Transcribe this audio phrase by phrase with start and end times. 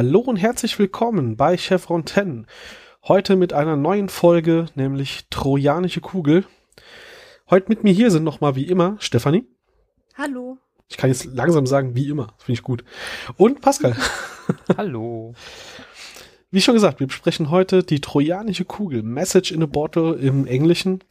[0.00, 2.46] Hallo und herzlich willkommen bei Chevron 10.
[3.08, 6.44] Heute mit einer neuen Folge, nämlich Trojanische Kugel.
[7.50, 9.48] Heute mit mir hier sind nochmal wie immer Stefanie.
[10.14, 10.56] Hallo.
[10.88, 12.28] Ich kann jetzt langsam sagen, wie immer.
[12.38, 12.84] Finde ich gut.
[13.38, 13.96] Und Pascal.
[14.76, 15.34] Hallo.
[16.52, 21.02] Wie schon gesagt, wir besprechen heute die Trojanische Kugel, Message in a Bottle im Englischen.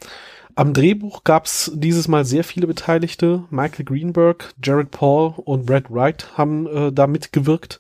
[0.58, 3.44] Am Drehbuch gab es dieses Mal sehr viele Beteiligte.
[3.52, 7.78] Michael Greenberg, Jared Paul und Brad Wright haben äh, da mitgewirkt.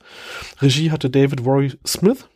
[0.62, 2.30] Regie hatte David Worry Smith.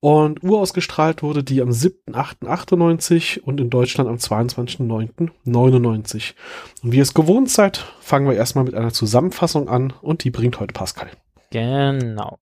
[0.00, 6.34] Und urausgestrahlt wurde die am 7.8.98 und in Deutschland am 22.9.99.
[6.82, 10.30] Und wie ihr es gewohnt seid, fangen wir erstmal mit einer Zusammenfassung an und die
[10.30, 11.08] bringt heute Pascal.
[11.50, 12.40] Genau.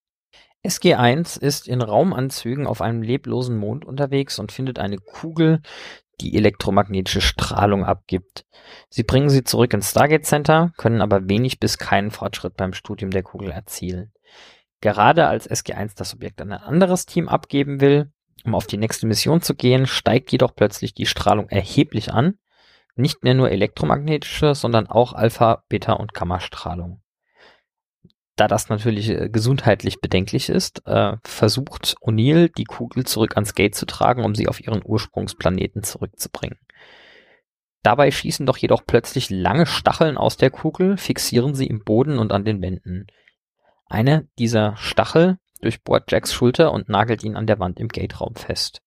[0.66, 5.60] SG1 ist in Raumanzügen auf einem leblosen Mond unterwegs und findet eine Kugel,
[6.20, 8.44] die elektromagnetische Strahlung abgibt.
[8.88, 13.10] Sie bringen sie zurück ins Stargate Center, können aber wenig bis keinen Fortschritt beim Studium
[13.10, 14.12] der Kugel erzielen.
[14.80, 18.10] Gerade als SG1 das Objekt an ein anderes Team abgeben will,
[18.44, 22.38] um auf die nächste Mission zu gehen, steigt jedoch plötzlich die Strahlung erheblich an.
[22.96, 27.02] Nicht mehr nur elektromagnetische, sondern auch Alpha, Beta und Gammastrahlung.
[28.40, 33.74] Da das natürlich äh, gesundheitlich bedenklich ist, äh, versucht O'Neill, die Kugel zurück ans Gate
[33.74, 36.58] zu tragen, um sie auf ihren Ursprungsplaneten zurückzubringen.
[37.82, 42.32] Dabei schießen doch jedoch plötzlich lange Stacheln aus der Kugel, fixieren sie im Boden und
[42.32, 43.08] an den Wänden.
[43.84, 48.80] Eine dieser Stachel durchbohrt Jacks Schulter und nagelt ihn an der Wand im Gate-Raum fest.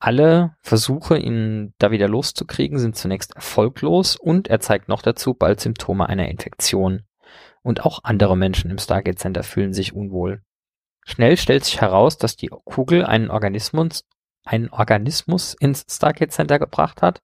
[0.00, 5.60] Alle Versuche, ihn da wieder loszukriegen, sind zunächst erfolglos und er zeigt noch dazu bald
[5.60, 7.04] Symptome einer Infektion
[7.66, 10.40] und auch andere Menschen im Stargate Center fühlen sich unwohl.
[11.04, 14.04] Schnell stellt sich heraus, dass die Kugel einen Organismus,
[14.44, 17.22] einen Organismus ins Stargate Center gebracht hat,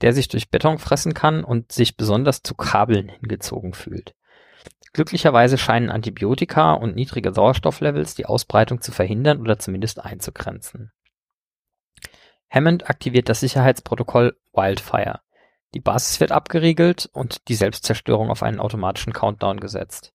[0.00, 4.14] der sich durch Beton fressen kann und sich besonders zu Kabeln hingezogen fühlt.
[4.94, 10.92] Glücklicherweise scheinen Antibiotika und niedrige Sauerstofflevels die Ausbreitung zu verhindern oder zumindest einzugrenzen.
[12.48, 15.20] Hammond aktiviert das Sicherheitsprotokoll Wildfire.
[15.74, 20.12] Die Basis wird abgeriegelt und die Selbstzerstörung auf einen automatischen Countdown gesetzt.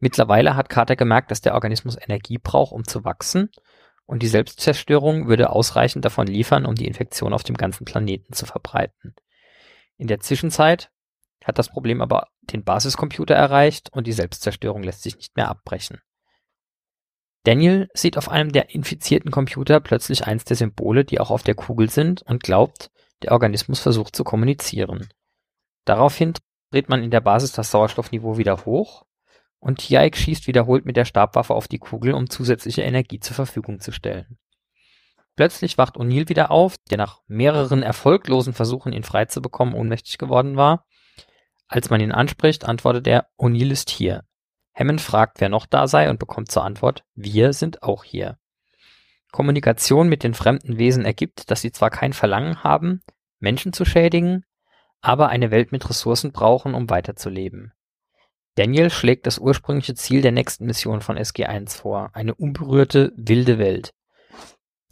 [0.00, 3.50] Mittlerweile hat Carter gemerkt, dass der Organismus Energie braucht, um zu wachsen,
[4.04, 8.44] und die Selbstzerstörung würde ausreichend davon liefern, um die Infektion auf dem ganzen Planeten zu
[8.44, 9.14] verbreiten.
[9.96, 10.90] In der Zwischenzeit
[11.44, 16.00] hat das Problem aber den Basiscomputer erreicht und die Selbstzerstörung lässt sich nicht mehr abbrechen.
[17.44, 21.54] Daniel sieht auf einem der infizierten Computer plötzlich eins der Symbole, die auch auf der
[21.54, 22.90] Kugel sind, und glaubt,
[23.24, 25.08] der Organismus versucht zu kommunizieren.
[25.84, 26.34] Daraufhin
[26.70, 29.04] dreht man in der Basis das Sauerstoffniveau wieder hoch
[29.58, 33.80] und Tiaik schießt wiederholt mit der Stabwaffe auf die Kugel, um zusätzliche Energie zur Verfügung
[33.80, 34.38] zu stellen.
[35.36, 40.18] Plötzlich wacht O'Neill wieder auf, der nach mehreren erfolglosen Versuchen, ihn frei zu bekommen, ohnmächtig
[40.18, 40.84] geworden war.
[41.68, 44.24] Als man ihn anspricht, antwortet er, O'Neill ist hier.
[44.74, 48.38] Hammond fragt, wer noch da sei und bekommt zur Antwort, wir sind auch hier.
[49.32, 53.02] Kommunikation mit den fremden Wesen ergibt, dass sie zwar kein Verlangen haben,
[53.40, 54.44] Menschen zu schädigen,
[55.00, 57.72] aber eine Welt mit Ressourcen brauchen, um weiterzuleben.
[58.54, 63.92] Daniel schlägt das ursprüngliche Ziel der nächsten Mission von SG1 vor, eine unberührte, wilde Welt.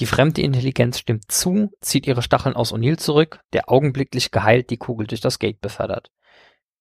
[0.01, 4.79] Die fremde Intelligenz stimmt zu, zieht ihre Stacheln aus O'Neill zurück, der augenblicklich geheilt die
[4.79, 6.11] Kugel durch das Gate befördert.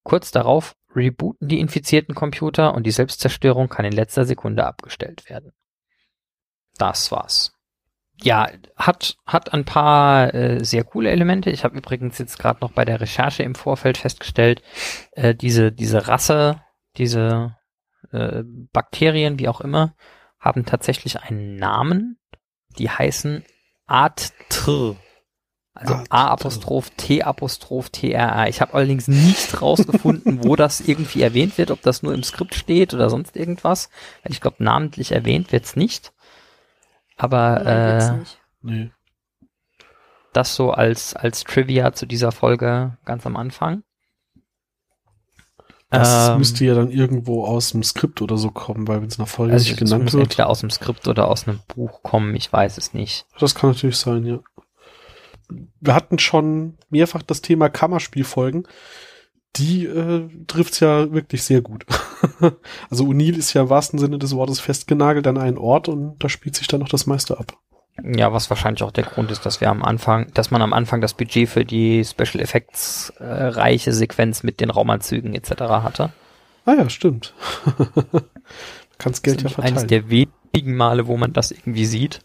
[0.04, 5.52] Kurz darauf rebooten die infizierten Computer und die Selbstzerstörung kann in letzter Sekunde abgestellt werden.
[6.80, 7.54] Das war's.
[8.22, 11.52] Ja, hat, hat ein paar äh, sehr coole Elemente.
[11.52, 14.62] Ich habe übrigens jetzt gerade noch bei der Recherche im Vorfeld festgestellt,
[15.12, 16.62] äh, diese, diese Rasse,
[16.98, 17.56] diese
[18.12, 19.94] äh, Bakterien, wie auch immer,
[20.40, 22.18] haben tatsächlich einen Namen.
[22.78, 23.46] Die heißen
[23.88, 24.96] ATR.
[25.74, 28.48] Also A-Apostroph, T-Apostroph, T-R-A.
[28.48, 32.54] Ich habe allerdings nicht rausgefunden, wo das irgendwie erwähnt wird, ob das nur im Skript
[32.56, 33.90] steht oder sonst irgendwas.
[34.28, 36.12] Ich glaube, namentlich erwähnt wird's nicht.
[37.20, 38.26] Aber Nein, äh,
[38.62, 38.92] nee.
[40.32, 43.84] das so als, als Trivia zu dieser Folge ganz am Anfang.
[45.90, 49.18] Das ähm, müsste ja dann irgendwo aus dem Skript oder so kommen, weil wenn es
[49.18, 50.24] nach Folge also nicht genannt muss wird.
[50.24, 53.26] entweder aus dem Skript oder aus einem Buch kommen, ich weiß es nicht.
[53.38, 54.40] Das kann natürlich sein, ja.
[55.82, 58.68] Wir hatten schon mehrfach das Thema Kammerspielfolgen.
[59.56, 61.86] Die äh, trifft's ja wirklich sehr gut.
[62.90, 66.30] also O'Neill ist ja im wahrsten Sinne des Wortes festgenagelt an einen Ort und da
[66.30, 67.58] spielt sich dann noch das meiste ab.
[68.04, 71.02] Ja, was wahrscheinlich auch der Grund ist, dass wir am Anfang, dass man am Anfang
[71.02, 75.62] das Budget für die Special Effects äh, reiche Sequenz mit den Raumanzügen etc.
[75.62, 76.12] hatte.
[76.66, 77.34] Ah ja, stimmt.
[78.98, 79.78] Kannst Geld ja verteilen.
[79.78, 82.22] Eines der wenigen Male, wo man das irgendwie sieht.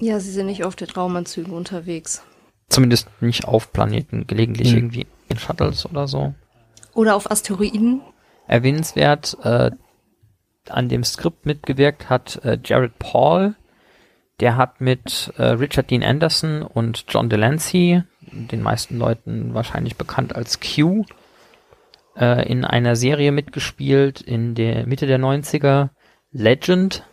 [0.00, 2.22] Ja, sie sind nicht oft in Raumanzügen unterwegs.
[2.68, 4.78] Zumindest nicht auf Planeten, gelegentlich hm.
[4.78, 6.34] irgendwie in Shuttles oder so.
[6.94, 8.00] Oder auf Asteroiden.
[8.46, 9.70] Erwähnenswert, äh,
[10.68, 13.54] an dem Skript mitgewirkt hat äh, Jared Paul.
[14.40, 20.34] Der hat mit äh, Richard Dean Anderson und John Delancey, den meisten Leuten wahrscheinlich bekannt
[20.34, 21.04] als Q,
[22.16, 25.90] äh, in einer Serie mitgespielt in der Mitte der 90er,
[26.30, 27.04] Legend.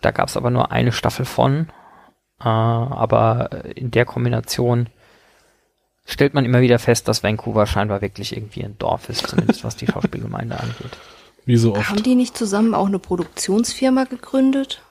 [0.00, 1.68] Da gab es aber nur eine Staffel von.
[2.40, 4.88] Äh, aber in der Kombination
[6.04, 9.76] stellt man immer wieder fest, dass Vancouver scheinbar wirklich irgendwie ein Dorf ist, zumindest was
[9.76, 10.98] die Schauspielgemeinde angeht.
[11.44, 11.88] Wie so oft.
[11.90, 14.82] Haben die nicht zusammen auch eine Produktionsfirma gegründet?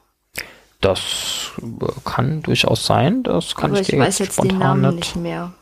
[0.82, 3.24] Das äh, kann durchaus sein.
[3.24, 5.16] Das kann Aber ich ich dir weiß jetzt jetzt den spontan Namen nicht.
[5.16, 5.54] nicht mehr.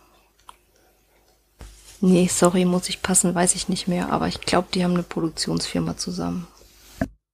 [2.01, 4.11] Nee, sorry, muss ich passen, weiß ich nicht mehr.
[4.11, 6.47] Aber ich glaube, die haben eine Produktionsfirma zusammen.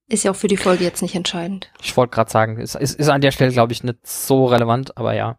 [0.07, 1.69] Ist ja auch für die Folge jetzt nicht entscheidend.
[1.81, 4.97] Ich wollte gerade sagen, ist, ist, ist an der Stelle, glaube ich, nicht so relevant,
[4.97, 5.37] aber ja.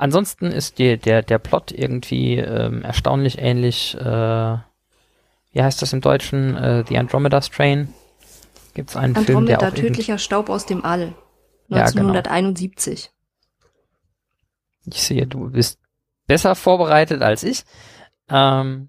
[0.00, 3.94] Ansonsten ist die, der, der Plot irgendwie ähm, erstaunlich ähnlich.
[4.00, 4.56] Äh,
[5.52, 6.56] wie heißt das im Deutschen?
[6.56, 7.92] Äh, The Andromeda Strain.
[8.72, 11.12] Gibt es einen Film, der Andromeda, auch tödlicher Staub aus dem All.
[11.68, 12.14] Ja, genau.
[12.14, 13.10] 1971.
[14.86, 15.78] Ich sehe, du bist
[16.26, 17.64] besser vorbereitet als ich.
[18.30, 18.88] Ähm,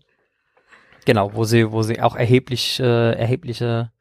[1.03, 3.91] genau, wo sie, wo sie auch erheblich, äh, erhebliche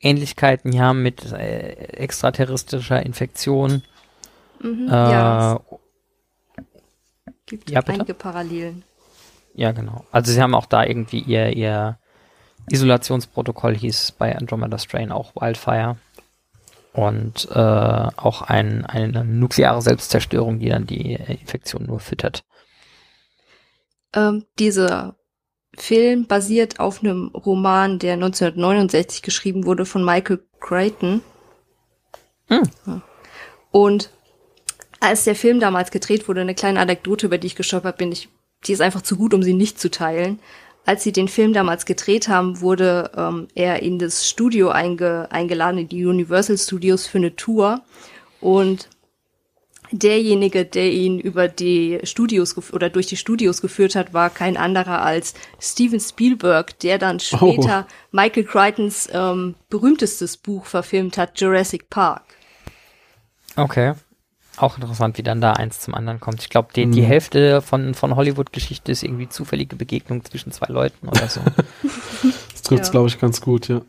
[0.00, 3.82] Ähnlichkeiten hier haben mit äh, extraterrestrischer Infektion.
[4.60, 5.60] Mhm, Äh, ja,
[7.46, 7.92] gibt ja, bitte?
[7.92, 8.84] einige Parallelen.
[9.54, 10.04] Ja, genau.
[10.10, 11.98] Also sie haben auch da irgendwie ihr, ihr
[12.70, 15.96] Isolationsprotokoll hieß bei Andromeda Strain auch Wildfire.
[16.92, 22.44] Und äh, auch ein, eine nukleare Selbstzerstörung, die dann die äh, Infektion nur füttert.
[24.14, 25.16] Ähm, dieser
[25.76, 31.20] Film basiert auf einem Roman, der 1969 geschrieben wurde von Michael Crichton.
[32.46, 32.62] Hm.
[33.72, 34.10] Und
[35.00, 38.28] als der Film damals gedreht wurde, eine kleine Anekdote, über die ich gestolpert bin, ich,
[38.66, 40.38] die ist einfach zu gut, um sie nicht zu teilen.
[40.86, 45.78] Als sie den Film damals gedreht haben, wurde ähm, er in das Studio einge, eingeladen,
[45.78, 47.82] in die Universal Studios für eine Tour.
[48.40, 48.88] Und
[49.90, 55.02] derjenige, der ihn über die Studios oder durch die Studios geführt hat, war kein anderer
[55.02, 62.24] als Steven Spielberg, der dann später Michael Crichtons ähm, berühmtestes Buch verfilmt hat, Jurassic Park.
[63.56, 63.94] Okay.
[64.56, 66.40] Auch interessant, wie dann da eins zum anderen kommt.
[66.42, 67.06] Ich glaube, die, die Mhm.
[67.06, 71.40] Hälfte von, von Hollywood-Geschichte ist irgendwie zufällige Begegnung zwischen zwei Leuten oder so.
[72.54, 72.90] Das trifft Ja.
[72.92, 73.82] glaube ich, ganz gut, ja.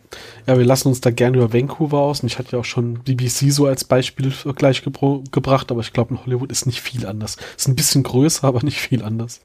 [0.48, 2.20] Ja, wir lassen uns da gerne über Vancouver aus.
[2.22, 6.14] Und ich hatte ja auch schon BBC so als Beispiel gleich gebracht, aber ich glaube,
[6.16, 7.38] in Hollywood ist nicht viel anders.
[7.56, 9.42] Ist ein bisschen größer, aber nicht viel anders.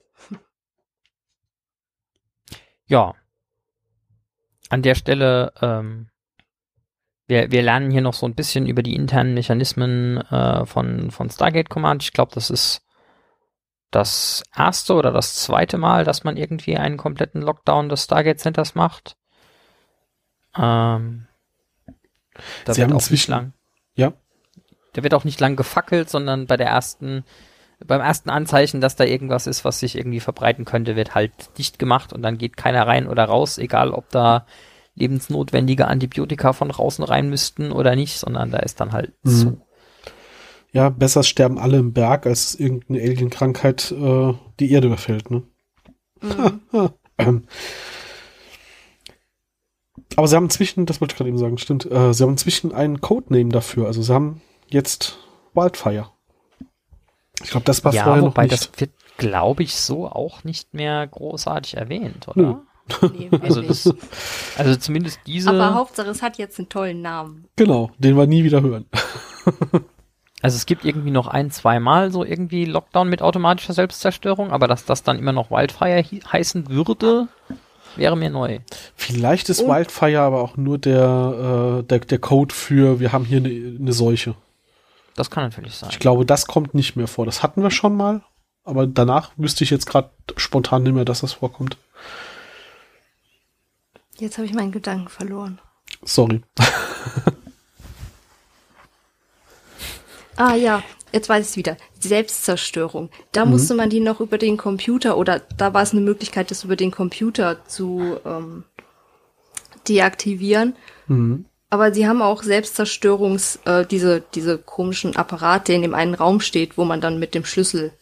[2.86, 3.14] ja.
[4.68, 6.08] An der Stelle, ähm,
[7.30, 11.30] wir, wir lernen hier noch so ein bisschen über die internen Mechanismen äh, von, von
[11.30, 12.02] Stargate Command.
[12.02, 12.82] Ich glaube, das ist
[13.90, 18.74] das erste oder das zweite Mal, dass man irgendwie einen kompletten Lockdown des Stargate Centers
[18.74, 19.16] macht.
[20.58, 21.26] Ähm,
[22.64, 23.52] da Sie wird haben auch nicht lang.
[23.94, 24.12] Ja.
[24.92, 27.24] Da wird auch nicht lang gefackelt, sondern bei der ersten,
[27.84, 31.78] beim ersten Anzeichen, dass da irgendwas ist, was sich irgendwie verbreiten könnte, wird halt dicht
[31.78, 34.46] gemacht und dann geht keiner rein oder raus, egal ob da
[34.94, 39.30] lebensnotwendige Antibiotika von draußen rein müssten oder nicht, sondern da ist dann halt Mhm.
[39.30, 39.60] zu.
[40.72, 45.42] Ja, besser sterben alle im Berg, als irgendeine Alien-Krankheit äh, die Erde überfällt, ne?
[46.22, 46.60] Mhm.
[50.16, 52.72] Aber sie haben inzwischen, das wollte ich gerade eben sagen, stimmt, äh, sie haben inzwischen
[52.72, 53.86] einen Codename dafür.
[53.86, 55.18] Also sie haben jetzt
[55.54, 56.10] Wildfire.
[57.42, 58.52] Ich glaube, das war ja, vorher noch wobei nicht.
[58.52, 62.54] das wird, glaube ich, so auch nicht mehr großartig erwähnt, Nö.
[63.16, 63.94] Nee, Also, das,
[64.58, 65.50] also zumindest diese.
[65.50, 67.46] Aber Hauptsache, es hat jetzt einen tollen Namen.
[67.56, 68.86] Genau, den wir nie wieder hören.
[70.42, 74.86] Also es gibt irgendwie noch ein, zweimal so irgendwie Lockdown mit automatischer Selbstzerstörung, aber dass
[74.86, 77.28] das dann immer noch Wildfire heißen würde,
[77.96, 78.60] wäre mir neu.
[78.96, 83.26] Vielleicht ist Und- Wildfire aber auch nur der, äh, der, der Code für, wir haben
[83.26, 84.34] hier eine eine Seuche.
[85.14, 85.90] Das kann natürlich sein.
[85.92, 87.26] Ich glaube, das kommt nicht mehr vor.
[87.26, 88.22] Das hatten wir schon mal,
[88.64, 91.76] aber danach wüsste ich jetzt gerade spontan nicht mehr, dass das vorkommt.
[94.20, 95.58] Jetzt habe ich meinen Gedanken verloren.
[96.04, 96.42] Sorry.
[100.36, 101.76] Ah ja, jetzt weiß ich es wieder.
[101.98, 103.10] Selbstzerstörung.
[103.32, 103.50] Da Mhm.
[103.52, 106.76] musste man die noch über den Computer oder da war es eine Möglichkeit, das über
[106.76, 108.64] den Computer zu ähm,
[109.88, 110.76] deaktivieren.
[111.08, 111.46] Mhm.
[111.68, 116.76] Aber sie haben auch Selbstzerstörungs, äh, diese, diese komischen Apparate, in dem einen Raum steht,
[116.76, 117.92] wo man dann mit dem Schlüssel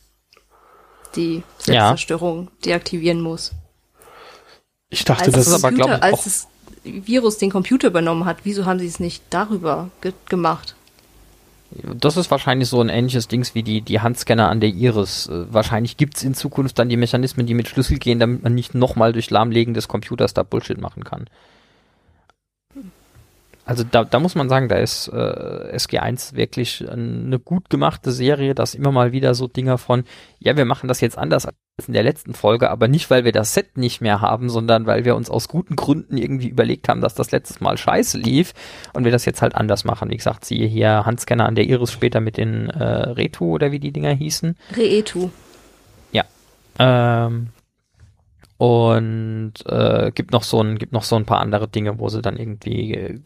[1.17, 3.53] die Selbstzerstörung deaktivieren muss.
[4.91, 6.49] Ich dachte, Als, das ist aber, glaub Computer, ich, als das
[6.85, 10.75] Virus den Computer übernommen hat, wieso haben sie es nicht darüber ge gemacht?
[11.71, 15.27] Das ist wahrscheinlich so ein ähnliches Dings wie die, die Handscanner an der Iris.
[15.27, 18.75] Äh, wahrscheinlich gibt's in Zukunft dann die Mechanismen, die mit Schlüssel gehen, damit man nicht
[18.75, 21.27] nochmal durch Lahmlegen des Computers da Bullshit machen kann.
[23.69, 28.55] Also da, da muss man sagen, da ist äh, SG1 wirklich eine gut gemachte Serie,
[28.55, 30.05] dass immer mal wieder so Dinger von,
[30.39, 31.55] ja, wir machen das jetzt anders als
[31.87, 35.05] in der letzten Folge, aber nicht, weil wir das Set nicht mehr haben, sondern weil
[35.05, 38.55] wir uns aus guten Gründen irgendwie überlegt haben, dass das letztes Mal scheiße lief
[38.95, 40.09] und wir das jetzt halt anders machen.
[40.09, 43.81] Wie gesagt, siehe hier Handscanner an der Iris später mit den äh, Retu oder wie
[43.81, 44.57] die Dinger hießen.
[44.79, 45.29] Reetu.
[46.13, 46.25] Ja.
[46.79, 47.49] Ähm,
[48.59, 52.23] und äh, gibt noch so ein gibt noch so ein paar andere Dinge, wo sie
[52.23, 53.21] dann irgendwie äh,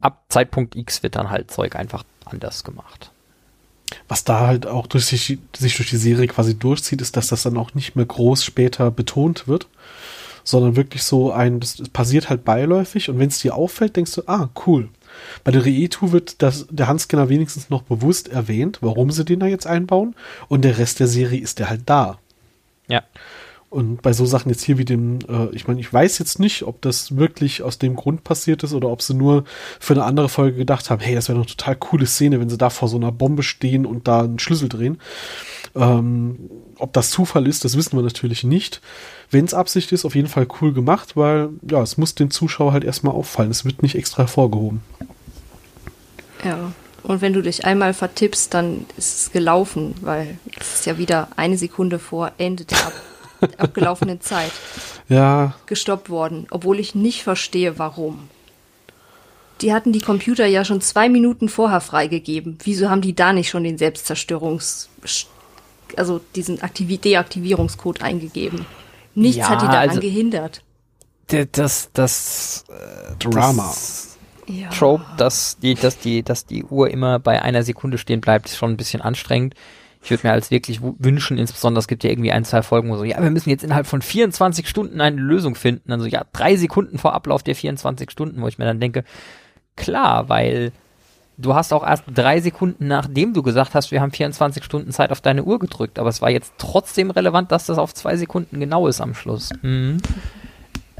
[0.00, 3.10] ab Zeitpunkt X wird dann halt Zeug einfach anders gemacht.
[4.06, 7.42] Was da halt auch durch sich, sich durch die Serie quasi durchzieht, ist, dass das
[7.42, 9.66] dann auch nicht mehr groß später betont wird,
[10.44, 14.22] sondern wirklich so ein, das passiert halt beiläufig und wenn es dir auffällt, denkst du,
[14.26, 14.88] ah, cool.
[15.42, 19.46] Bei der Reetu wird das, der Handscanner wenigstens noch bewusst erwähnt, warum sie den da
[19.46, 20.14] jetzt einbauen
[20.48, 22.18] und der Rest der Serie ist der halt da.
[22.88, 23.02] Ja.
[23.70, 26.62] Und bei so Sachen jetzt hier wie dem, äh, ich meine, ich weiß jetzt nicht,
[26.62, 29.44] ob das wirklich aus dem Grund passiert ist oder ob sie nur
[29.78, 32.56] für eine andere Folge gedacht haben, hey, das wäre eine total coole Szene, wenn sie
[32.56, 34.98] da vor so einer Bombe stehen und da einen Schlüssel drehen.
[35.74, 38.80] Ähm, ob das Zufall ist, das wissen wir natürlich nicht.
[39.30, 42.72] Wenn es Absicht ist, auf jeden Fall cool gemacht, weil ja, es muss dem Zuschauer
[42.72, 43.50] halt erstmal auffallen.
[43.50, 44.80] Es wird nicht extra hervorgehoben.
[46.42, 46.72] Ja.
[47.02, 51.28] Und wenn du dich einmal vertippst, dann ist es gelaufen, weil es ist ja wieder
[51.36, 52.92] eine Sekunde vor Ende der Ab
[53.58, 54.52] abgelaufenen Zeit
[55.08, 58.28] Ja, gestoppt worden, obwohl ich nicht verstehe, warum.
[59.60, 62.58] Die hatten die Computer ja schon zwei Minuten vorher freigegeben.
[62.62, 64.88] Wieso haben die da nicht schon den Selbstzerstörungs,
[65.96, 68.66] also diesen Aktivi Deaktivierungscode eingegeben?
[69.14, 70.62] Nichts Ja, hat die daran also- gehindert.
[71.52, 73.64] Das, das, äh, Drama.
[73.66, 74.16] Das
[74.46, 74.70] Ja.
[74.70, 78.56] Trope, dass die, dass die, dass die Uhr immer bei einer Sekunde stehen bleibt, ist
[78.56, 79.54] schon ein bisschen anstrengend.
[80.08, 82.96] Ich würde mir als wirklich wünschen, insbesondere es gibt ja irgendwie ein, zwei Folgen, wo
[82.96, 85.92] so, ja, wir müssen jetzt innerhalb von 24 Stunden eine Lösung finden.
[85.92, 89.04] Also ja, drei Sekunden vor Ablauf der 24 Stunden, wo ich mir dann denke,
[89.76, 90.72] klar, weil
[91.36, 95.12] du hast auch erst drei Sekunden nachdem du gesagt hast, wir haben 24 Stunden Zeit
[95.12, 98.60] auf deine Uhr gedrückt, aber es war jetzt trotzdem relevant, dass das auf zwei Sekunden
[98.60, 99.50] genau ist am Schluss.
[99.60, 99.98] Mhm.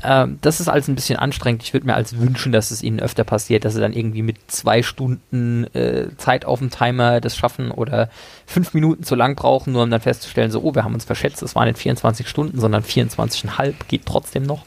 [0.02, 1.62] Ähm, das ist alles ein bisschen anstrengend.
[1.62, 4.36] Ich würde mir als wünschen, dass es ihnen öfter passiert, dass sie dann irgendwie mit
[4.48, 8.08] zwei Stunden äh, Zeit auf dem Timer das schaffen oder
[8.46, 11.42] fünf Minuten zu lang brauchen, nur um dann festzustellen, so, oh, wir haben uns verschätzt,
[11.42, 14.64] es waren nicht 24 Stunden, sondern 24,5, geht trotzdem noch.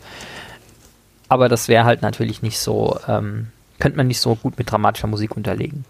[1.29, 3.47] Aber das wäre halt natürlich nicht so, ähm,
[3.79, 5.85] könnte man nicht so gut mit dramatischer Musik unterlegen.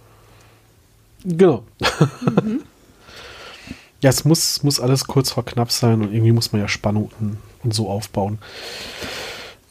[1.23, 1.63] Genau.
[4.01, 7.11] ja, es muss, muss alles kurz vor knapp sein und irgendwie muss man ja Spannung
[7.19, 8.37] und, und so aufbauen.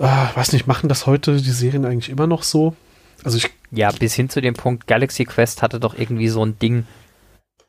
[0.00, 2.74] Äh, weiß nicht, machen das heute die Serien eigentlich immer noch so?
[3.22, 6.58] Also ich, Ja, bis hin zu dem Punkt, Galaxy Quest hatte doch irgendwie so ein
[6.58, 6.86] Ding,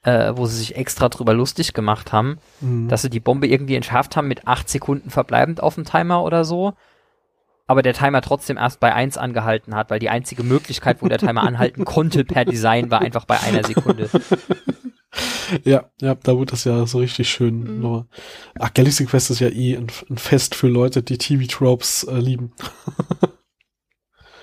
[0.03, 3.75] äh, wo sie sich extra drüber lustig gemacht haben, mh, dass sie die Bombe irgendwie
[3.75, 6.73] entschärft haben mit acht Sekunden verbleibend auf dem Timer oder so.
[7.67, 11.19] Aber der Timer trotzdem erst bei eins angehalten hat, weil die einzige Möglichkeit, wo der
[11.19, 14.09] Timer anhalten konnte per Design, war einfach bei einer Sekunde.
[15.63, 17.63] ja, ja, da wurde das ja so richtig schön.
[17.63, 17.81] Mhm.
[17.81, 18.05] nochmal.
[18.60, 22.53] Ach, Galaxy Quest ist ja eh ein, ein Fest für Leute, die TV-Tropes äh, lieben.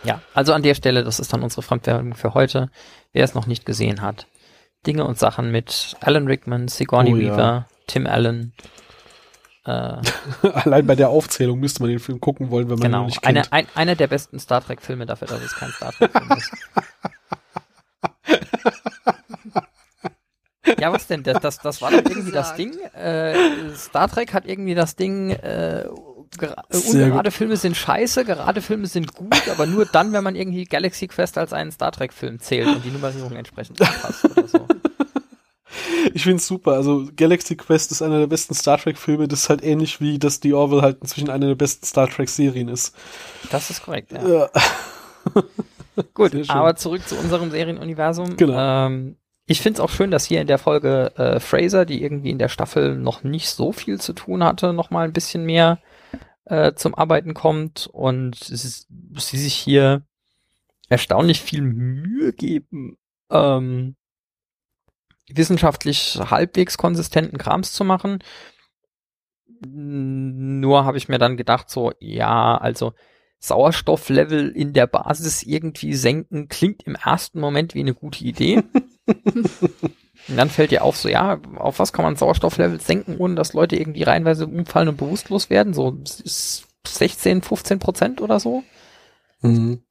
[0.04, 2.70] Ja, also an der Stelle, das ist dann unsere Fremdwerbung für heute.
[3.12, 4.26] Wer es noch nicht gesehen hat.
[4.86, 7.32] Dinge und Sachen mit Alan Rickman, Sigourney Oh ja.
[7.32, 8.52] Weaver, Tim Allen.
[9.64, 9.96] Äh,
[10.54, 13.06] Allein bei der Aufzählung müsste man den Film gucken wollen, wenn man ihn noch genau,
[13.06, 13.52] nicht kennt.
[13.52, 16.52] eine, ein, einer der besten Star Trek-Filme dafür, dass es kein Star Trek-Film ist.
[20.80, 21.22] Ja, was denn?
[21.22, 22.54] Das, das, das war doch irgendwie das.
[22.54, 22.72] Ding.
[22.94, 23.34] Äh,
[23.76, 25.86] Star Trek hat irgendwie das Ding, äh,
[26.38, 30.34] gera- äh, ungerade Filme sind scheiße, gerade Filme sind gut, aber nur dann, wenn man
[30.36, 34.66] irgendwie Galaxy Quest als einen Star Trek-Film zählt und die Nummerierung entsprechend anpasst oder so.
[36.14, 36.72] Ich find's super.
[36.72, 39.28] Also Galaxy Quest ist einer der besten Star Trek Filme.
[39.28, 42.28] Das ist halt ähnlich wie dass die Orville halt inzwischen eine der besten Star Trek
[42.30, 42.94] Serien ist.
[43.50, 44.26] Das ist korrekt, ja.
[44.26, 44.50] Ja.
[46.14, 48.36] Gut, aber zurück zu unserem Serienuniversum.
[48.36, 48.86] Genau.
[48.86, 49.16] Ähm,
[49.50, 52.38] ich finde es auch schön, dass hier in der Folge äh, Fraser, die irgendwie in
[52.38, 55.80] der Staffel noch nicht so viel zu tun hatte, noch mal ein bisschen mehr
[56.44, 60.02] äh, zum Arbeiten kommt und es ist, sie sich hier
[60.90, 62.98] erstaunlich viel Mühe geben,
[63.30, 63.96] ähm,
[65.30, 68.18] wissenschaftlich halbwegs konsistenten Krams zu machen.
[69.66, 72.92] Nur habe ich mir dann gedacht, so, ja, also
[73.38, 78.62] Sauerstofflevel in der Basis irgendwie senken, klingt im ersten Moment wie eine gute Idee.
[79.08, 83.52] und dann fällt dir auf, so, ja, auf was kann man Sauerstofflevel senken, ohne dass
[83.54, 85.72] Leute irgendwie reihenweise umfallen und bewusstlos werden?
[85.74, 88.62] So s- 16, 15 Prozent oder so?
[89.42, 89.82] Mhm.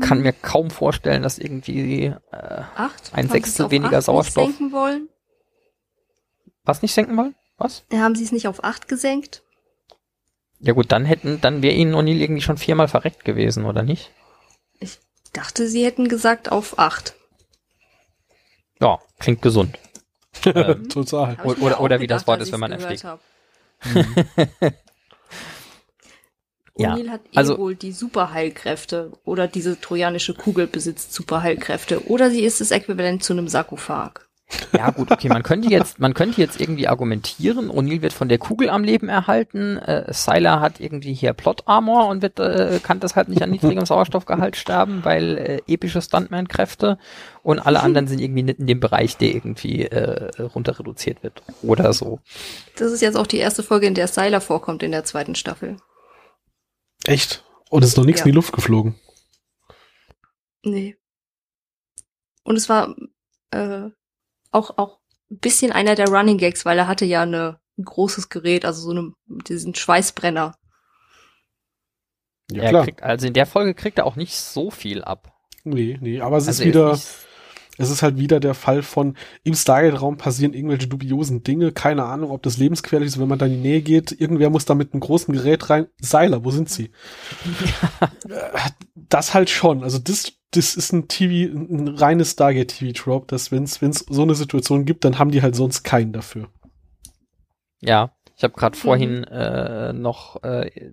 [0.00, 2.14] Kann mir kaum vorstellen, dass irgendwie äh,
[2.76, 3.10] acht?
[3.12, 4.46] ein Haben Sechstel weniger acht Sauerstoff.
[4.46, 5.08] Nicht senken wollen?
[6.64, 7.34] was nicht senken wollen?
[7.58, 7.84] Was?
[7.92, 9.42] Haben Sie es nicht auf acht gesenkt?
[10.60, 14.10] Ja gut, dann hätten, dann wäre ihnen O'Neill irgendwie schon viermal verreckt gewesen, oder nicht?
[14.78, 14.98] Ich
[15.32, 17.14] dachte, sie hätten gesagt auf acht.
[18.82, 19.78] Ja, klingt gesund.
[20.44, 21.36] Ähm, Total.
[21.44, 23.06] Oder- auch oder wie das Wort ist, wenn man erschlägt.
[26.74, 32.30] Ja, O'Neill hat eh also- wohl die Superheilkräfte oder diese trojanische Kugel besitzt Superheilkräfte oder
[32.30, 34.26] sie ist das Äquivalent zu einem Sarkophag.
[34.76, 38.38] Ja, gut, okay, man könnte jetzt, man könnte jetzt irgendwie argumentieren, O'Neill wird von der
[38.38, 43.00] Kugel am Leben erhalten, äh, Sylar hat irgendwie hier Plot Armor und wird, äh, kann
[43.00, 46.98] deshalb nicht an niedrigem Sauerstoffgehalt sterben, weil äh, epische Stuntman-Kräfte
[47.42, 51.42] und alle anderen sind irgendwie nicht in dem Bereich, der irgendwie äh, runter reduziert wird.
[51.62, 52.20] Oder so.
[52.76, 55.76] Das ist jetzt auch die erste Folge, in der Sylar vorkommt in der zweiten Staffel.
[57.04, 57.44] Echt?
[57.70, 58.26] Und es ist noch nichts Ja.
[58.26, 58.94] in die Luft geflogen.
[60.64, 60.96] Nee.
[62.44, 62.94] Und es war
[63.50, 63.90] äh,
[64.52, 68.28] auch auch ein bisschen einer der Running Gags, weil er hatte ja eine, ein großes
[68.28, 69.12] Gerät, also so eine,
[69.48, 70.54] diesen Schweißbrenner.
[72.50, 72.84] Ja, klar.
[72.84, 75.32] kriegt, also in der Folge kriegt er auch nicht so viel ab.
[75.64, 79.54] Nee, nee, aber es also ist wieder, es ist halt wieder der Fall von, im
[79.54, 83.52] Stargate-Raum passieren irgendwelche dubiosen Dinge, keine Ahnung, ob das lebensgefährlich ist, wenn man da in
[83.52, 86.90] die Nähe geht, irgendwer muss da mit einem großen Gerät rein, Seiler, wo sind sie?
[88.28, 93.64] Äh, Das halt schon, also das, das ist ein TV, ein reines Stargate-TV-Trope, dass wenn
[93.64, 93.74] es
[94.08, 96.48] so eine Situation gibt, dann haben die halt sonst keinen dafür.
[97.80, 98.58] Ja, ich habe Mhm.
[98.60, 100.92] gerade vorhin äh, noch äh,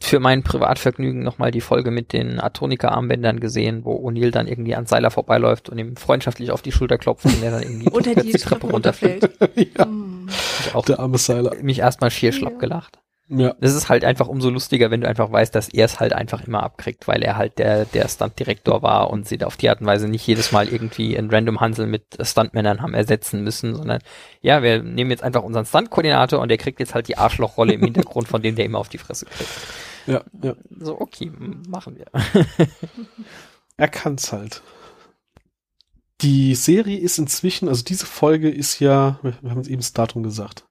[0.00, 4.86] für mein Privatvergnügen nochmal die Folge mit den Atonika-Armbändern gesehen, wo O'Neill dann irgendwie an
[4.86, 8.20] Seiler vorbeiläuft und ihm freundschaftlich auf die Schulter klopft und der dann irgendwie Unter die
[8.20, 9.28] rückwärts Treppe runterfällt.
[9.56, 10.28] ja, Hm.
[10.60, 11.54] Ich auch der arme Seiler.
[11.62, 12.58] mich erstmal schier schlapp Ja.
[12.58, 13.00] gelacht.
[13.30, 16.14] Ja, Das ist halt einfach umso lustiger, wenn du einfach weißt, dass er es halt
[16.14, 19.80] einfach immer abkriegt, weil er halt der, der Stuntdirektor war und sie auf die Art
[19.82, 24.00] und Weise nicht jedes Mal irgendwie ein Random Hansel mit Stuntmännern haben ersetzen müssen, sondern
[24.40, 27.82] ja, wir nehmen jetzt einfach unseren Stunt-Koordinator und der kriegt jetzt halt die Arschlochrolle im
[27.82, 29.50] Hintergrund, von dem der immer auf die Fresse kriegt.
[30.06, 30.54] ja, ja.
[30.78, 31.30] So, okay,
[31.68, 32.06] machen wir.
[33.80, 34.60] Er kann's halt.
[36.20, 39.92] Die Serie ist inzwischen, also diese Folge ist ja, wir wir haben es eben das
[39.92, 40.66] Datum gesagt,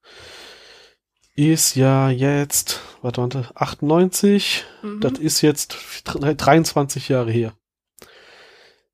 [1.38, 5.00] ist ja jetzt, warte, warte, 98, Mhm.
[5.02, 7.54] das ist jetzt 23 Jahre her.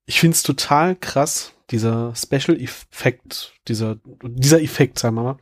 [0.05, 5.37] Ich find's total krass, dieser Special Effekt, dieser, dieser Effekt, sagen wir mal,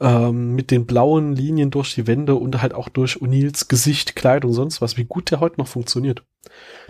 [0.00, 4.52] ähm, mit den blauen Linien durch die Wände und halt auch durch O'Neills Gesicht, Kleidung,
[4.54, 6.22] sonst was, wie gut der heute noch funktioniert.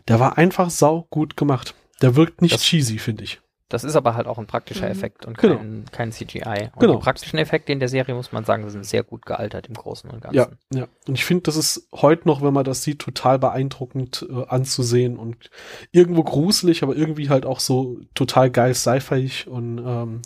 [0.06, 1.74] Der war einfach sau gut gemacht.
[2.00, 3.40] Der wirkt nicht Das- cheesy, finde ich.
[3.70, 4.92] Das ist aber halt auch ein praktischer Mhm.
[4.92, 5.57] Effekt und Genau.
[5.57, 6.70] kein, kein CGI.
[6.74, 6.94] Und Genau.
[6.96, 10.09] die praktischen Effekte in der Serie, muss man sagen, sind sehr gut gealtert im Großen
[10.11, 10.37] und Ganzen.
[10.37, 10.88] Ja, ja.
[11.07, 15.16] Und ich finde, das ist heute noch, wenn man das sieht, total beeindruckend äh, anzusehen
[15.18, 15.50] und
[15.92, 20.22] irgendwo gruselig, aber irgendwie halt auch so total geil sci-fi und ähm,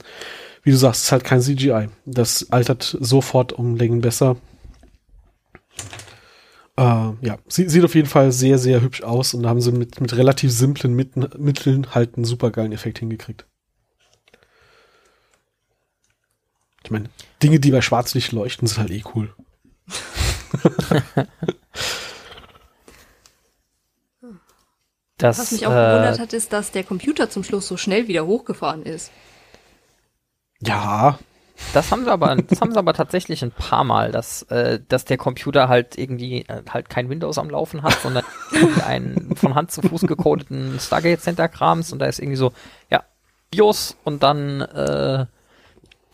[0.62, 1.88] wie du sagst, es ist halt kein CGI.
[2.04, 4.36] Das altert sofort um Längen besser.
[6.76, 9.72] Äh, ja, sie, sieht auf jeden Fall sehr, sehr hübsch aus und da haben sie
[9.72, 13.46] mit, mit relativ simplen Mitten, Mitteln halt einen super geilen Effekt hingekriegt.
[16.84, 17.10] Ich meine,
[17.42, 19.34] Dinge, die bei Schwarzlicht leuchten, sind halt eh cool.
[25.22, 28.08] Das, Was mich auch äh, gewundert hat, ist, dass der Computer zum Schluss so schnell
[28.08, 29.12] wieder hochgefahren ist.
[30.60, 31.16] Ja,
[31.74, 35.04] Das haben sie aber, das haben sie aber tatsächlich ein paar Mal, dass, äh, dass
[35.04, 38.24] der Computer halt irgendwie äh, halt kein Windows am Laufen hat, sondern
[38.86, 42.52] einen von Hand zu Fuß gecodeten Stargate Center Krams und da ist irgendwie so,
[42.90, 43.04] ja,
[43.50, 45.26] BIOS und dann äh,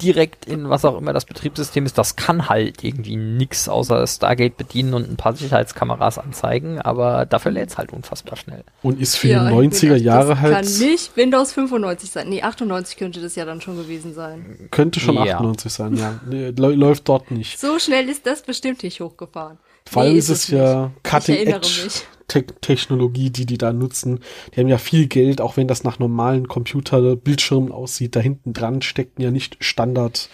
[0.03, 1.99] direkt in was auch immer das Betriebssystem ist.
[1.99, 7.53] Das kann halt irgendwie nix außer Stargate bedienen und ein paar Sicherheitskameras anzeigen, aber dafür
[7.53, 8.65] lädt's halt unfassbar schnell.
[8.83, 11.53] und ist für Ja, die ich bin 90er echt- Jahre das halt, Kann nicht Windows
[11.53, 12.29] 95 sein.
[12.29, 14.69] Nee, 98 könnte das ja dann schon gewesen sein.
[14.71, 15.23] könnte schon Ja.
[15.37, 16.21] 98 sein, ja.
[16.29, 17.59] Nee, lä- läuft dort nicht.
[17.59, 19.59] So schnell ist das bestimmt nicht hochgefahren.
[19.91, 22.03] Vor allem Nee, ist es ja Cutting Ich erinnere Edge mich.
[22.29, 24.21] Te Technologie, die die da nutzen.
[24.55, 28.15] Die haben ja viel Geld, auch wenn das nach normalen Computerbildschirmen aussieht.
[28.17, 30.29] Da hinten dran steckt ja nicht Standard,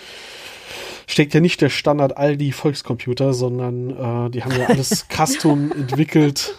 [1.06, 3.90] steckt ja nicht der Standard Aldi Volkscomputer, sondern
[4.26, 6.58] äh, die haben ja alles custom entwickelt.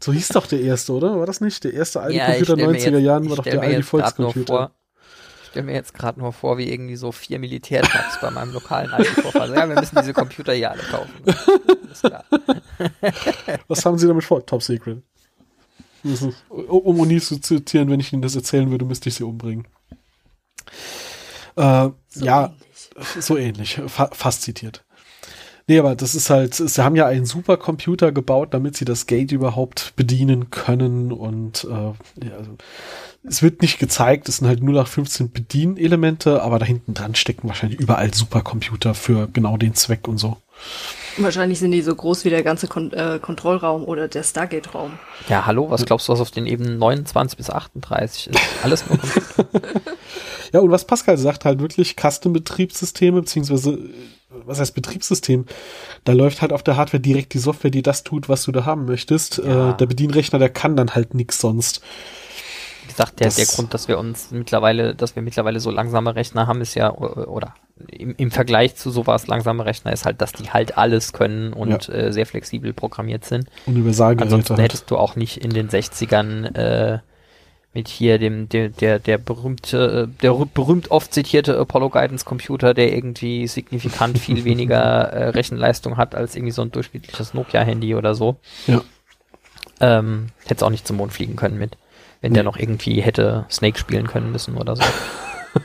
[0.00, 1.18] So hieß doch der erste, oder?
[1.18, 1.64] War das nicht?
[1.64, 4.72] Der erste Aldi-Computer stell mir 90er jetzt- Jahren war doch der Aldi Volkscomputer.
[5.44, 8.90] Ich stelle mir jetzt gerade nur vor, wie irgendwie so vier Militärtabs bei meinem lokalen
[8.90, 9.54] alten Vorfall.
[9.54, 11.12] Ja, wir müssen diese Computer hier alle kaufen.
[11.24, 12.24] Alles klar.
[13.68, 14.44] Was haben Sie damit vor?
[14.44, 15.02] Top Secret.
[16.50, 19.66] Um Uni zu zitieren, wenn ich Ihnen das erzählen würde, müsste ich Sie umbringen.
[21.56, 22.90] Äh, So ja, ähnlich.
[23.20, 24.84] so ähnlich, fa fast zitiert.
[25.66, 29.32] Nee, aber das ist halt, sie haben ja einen Supercomputer gebaut, damit sie das Gate
[29.32, 32.58] überhaupt bedienen können und äh, ja, also,
[33.26, 37.14] es wird nicht gezeigt, es sind halt nur nach 15 Bedienelemente, aber da hinten dran
[37.14, 40.36] stecken wahrscheinlich überall Supercomputer für genau den Zweck und so.
[41.18, 44.98] Wahrscheinlich sind die so groß wie der ganze Kon äh, Kontrollraum oder der Stargate-Raum.
[45.28, 48.40] Ja, hallo, was glaubst du, was auf den Ebenen 29 bis 38 ist?
[48.62, 48.98] Alles nur
[50.52, 53.78] Ja, und was Pascal sagt, halt wirklich Custom-Betriebssysteme, beziehungsweise,
[54.44, 55.46] was heißt Betriebssystem?
[56.04, 58.64] Da läuft halt auf der Hardware direkt die Software, die das tut, was du da
[58.64, 59.38] haben möchtest.
[59.38, 59.70] Ja.
[59.70, 61.80] Äh, der Bedienrechner, der kann dann halt nix sonst.
[62.82, 66.14] Wie gesagt, der, Das- der Grund, dass wir uns mittlerweile, dass wir mittlerweile so langsame
[66.14, 67.54] Rechner haben, ist ja, oder
[67.88, 71.88] im, im Vergleich zu sowas langsame Rechner ist halt, dass die halt alles können und
[71.88, 73.46] äh, sehr flexibel programmiert sind.
[73.66, 74.64] Universalgeräte Ansonsten halt.
[74.64, 76.98] hättest du auch nicht in den 60ern äh,
[77.72, 82.24] mit hier dem, der, der, der berühmte, äh, der rü- berühmt oft zitierte Apollo Guidance
[82.24, 84.80] Computer, der irgendwie signifikant viel weniger
[85.12, 88.36] äh, Rechenleistung hat als irgendwie so ein durchschnittliches Nokia-Handy oder so.
[88.68, 88.80] Ja.
[89.80, 91.76] Ähm, hättest auch nicht zum Mond fliegen können mit,
[92.20, 92.48] wenn der Nee.
[92.50, 94.84] noch irgendwie hätte Snake spielen können müssen oder so.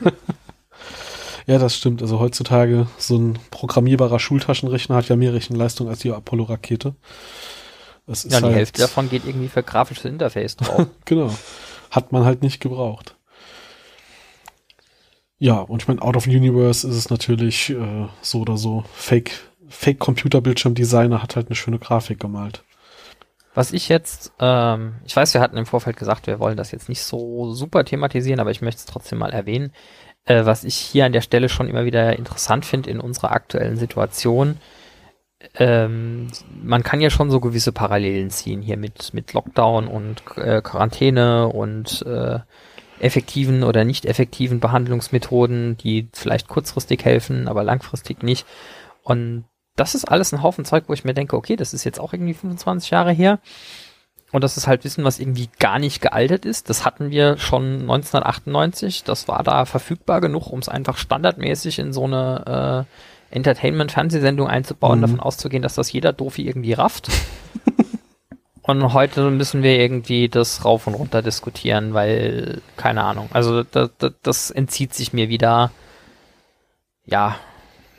[1.46, 2.02] Ja, das stimmt.
[2.02, 6.94] Also heutzutage so ein programmierbarer Schultaschenrechner hat ja mehr Rechenleistung als die Apollo-Rakete.
[8.06, 10.86] Ja, die halt, Hälfte davon geht irgendwie für grafisches Interface drauf.
[11.04, 11.32] Genau.
[11.90, 13.16] Hat man halt nicht gebraucht.
[15.38, 18.84] Ja, und ich meine, Out of Universe ist es natürlich äh, so oder so.
[18.92, 19.32] Fake,
[19.68, 22.62] Fake Computerbildschirmdesigner hat halt eine schöne Grafik gemalt.
[23.54, 26.88] Was ich jetzt, ähm, ich weiß, wir hatten im Vorfeld gesagt, wir wollen das jetzt
[26.88, 29.72] nicht so super thematisieren, aber ich möchte es trotzdem mal erwähnen.
[30.24, 33.76] Äh, was ich hier an der Stelle schon immer wieder interessant finde in unserer aktuellen
[33.76, 34.58] Situation,
[35.54, 36.28] ähm,
[36.62, 41.48] man kann ja schon so gewisse Parallelen ziehen hier mit, mit Lockdown und äh, Quarantäne
[41.48, 42.40] und äh,
[43.00, 48.46] effektiven oder nicht effektiven Behandlungsmethoden, die vielleicht kurzfristig helfen, aber langfristig nicht.
[49.02, 49.44] Und
[49.76, 52.12] das ist alles ein Haufen Zeug, wo ich mir denke, okay, das ist jetzt auch
[52.12, 53.38] irgendwie 25 Jahre her.
[54.32, 56.70] Und das ist halt Wissen, was irgendwie gar nicht gealtert ist.
[56.70, 59.02] Das hatten wir schon 1998.
[59.04, 62.86] Das war da verfügbar genug, um es einfach standardmäßig in so eine
[63.30, 65.02] äh, Entertainment-Fernsehsendung einzubauen, Mhm.
[65.02, 67.08] davon auszugehen, dass das jeder Doofi irgendwie rafft.
[68.62, 73.28] und heute müssen wir irgendwie das rauf und runter diskutieren, weil, keine Ahnung.
[73.32, 75.72] Also das, das, das entzieht sich mir wieder,
[77.04, 77.36] ja,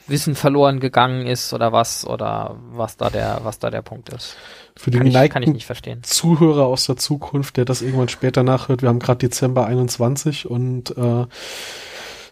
[0.07, 4.35] Wissen verloren gegangen ist oder was, oder was da der, was da der Punkt ist.
[4.75, 6.03] Für den Kann ich, kann ich geneigten nicht verstehen.
[6.03, 10.95] Zuhörer aus der Zukunft, der das irgendwann später nachhört, wir haben gerade Dezember 21 und
[10.97, 11.25] äh,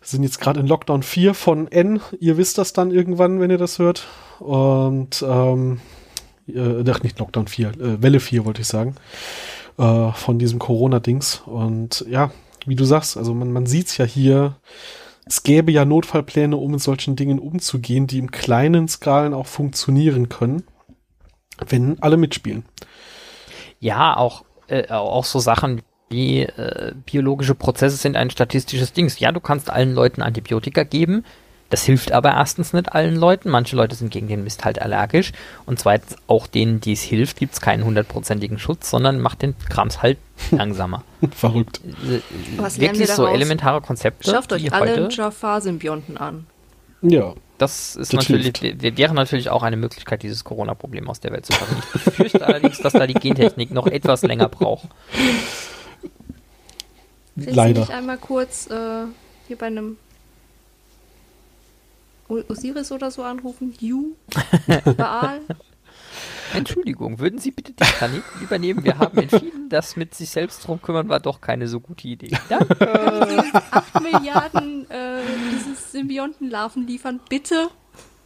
[0.02, 2.02] sind jetzt gerade in Lockdown 4 von N.
[2.20, 4.08] Ihr wisst das dann irgendwann, wenn ihr das hört.
[4.40, 5.82] Und ähm,
[6.48, 8.96] äh, ach, nicht Lockdown 4, äh, Welle 4 wollte ich sagen.
[9.78, 11.44] Äh, von diesem Corona-Dings.
[11.46, 12.32] Und ja,
[12.66, 14.56] wie du sagst, also man, man sieht's ja hier,
[15.30, 20.28] es gäbe ja Notfallpläne, um mit solchen Dingen umzugehen, die im kleinen Skalen auch funktionieren
[20.28, 20.64] können,
[21.68, 22.66] wenn alle mitspielen.
[23.80, 29.12] Ja, auch, äh, auch so Sachen wie äh, biologische Prozesse sind ein statistisches Ding.
[29.20, 31.24] Ja, du kannst allen Leuten Antibiotika geben.
[31.70, 33.50] Das hilft aber erstens nicht allen Leuten.
[33.50, 35.32] Manche Leute sind gegen den Mist halt allergisch.
[35.66, 39.56] Und zweitens, auch denen, die es hilft, gibt es keinen hundertprozentigen Schutz, sondern macht den
[39.70, 40.18] Krams halt
[40.52, 41.04] langsamer.
[41.32, 41.80] Verrückt.
[41.86, 42.20] Äh,
[42.58, 44.32] Was lernen wir Wirklich so elementare Konzepte.
[44.32, 46.48] Schafft euch alle heute, Jafar-Symbionten an.
[47.02, 47.34] Ja.
[47.60, 51.52] Das ist Das natürlich, wäre natürlich auch eine Möglichkeit, dieses Corona-Problem aus der Welt zu
[51.52, 51.76] schaffen.
[51.94, 54.88] Ich befürchte allerdings, dass da die Gentechnik noch etwas länger braucht.
[57.36, 57.74] Willst Leider.
[57.74, 59.04] du nicht einmal kurz äh,
[59.48, 59.98] hier bei einem
[62.30, 63.74] Osiris oder so anrufen?
[63.80, 64.16] Ju?
[64.98, 65.42] Baal?
[66.54, 68.84] Entschuldigung, würden Sie bitte den Planeten übernehmen?
[68.84, 72.32] Wir haben entschieden, dass mit sich selbst drum kümmern war doch keine so gute Idee.
[72.50, 72.76] Danke.
[72.76, 77.20] Können Sie uns 8 Milliarden äh, dieses Symbiontenlarven liefern?
[77.30, 77.70] Bitte?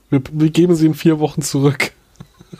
[0.09, 1.91] Wir, wir geben sie in vier Wochen zurück.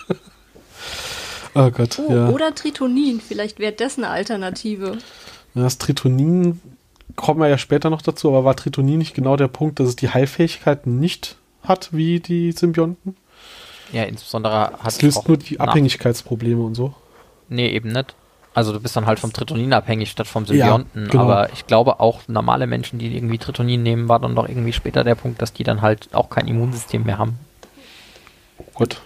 [1.56, 2.30] oh Gott, Oh, ja.
[2.30, 4.98] Oder Tritonin, vielleicht wäre das eine Alternative.
[5.56, 6.60] Das Tritonin
[7.16, 9.96] kommen wir ja später noch dazu, aber war Tritonin nicht genau der Punkt, dass es
[9.96, 13.16] die Heilfähigkeiten nicht hat wie die Symbionten?
[13.92, 16.94] Ja, insbesondere hat Es löst auch nur die Abhängigkeitsprobleme und so.
[17.50, 18.16] Nee, eben nicht.
[18.56, 21.10] Also du bist dann halt vom Tritonin abhängig statt vom Ja, Symbionten.
[21.10, 21.24] genau.
[21.24, 25.04] Aber ich glaube auch normale Menschen, die irgendwie Tritonin nehmen, war dann doch irgendwie später
[25.04, 27.40] der Punkt, dass die dann halt auch kein Immunsystem mehr haben.
[28.74, 29.02] Gut.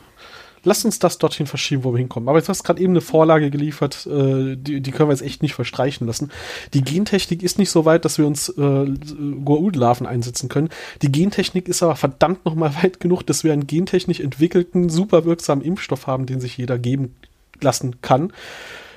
[0.68, 2.28] Lass uns das dorthin verschieben, wo wir hinkommen.
[2.28, 5.22] Aber jetzt hast du gerade eben eine Vorlage geliefert, äh, die, die können wir jetzt
[5.22, 6.30] echt nicht verstreichen lassen.
[6.74, 10.68] Die Gentechnik ist nicht so weit, dass wir uns äh, Goa'uld-Larven einsetzen können.
[11.02, 15.24] Die Gentechnik ist aber verdammt noch mal weit genug, dass wir einen gentechnisch entwickelten, super
[15.24, 17.16] wirksamen Impfstoff haben, den sich jeder geben
[17.62, 18.34] lassen kann.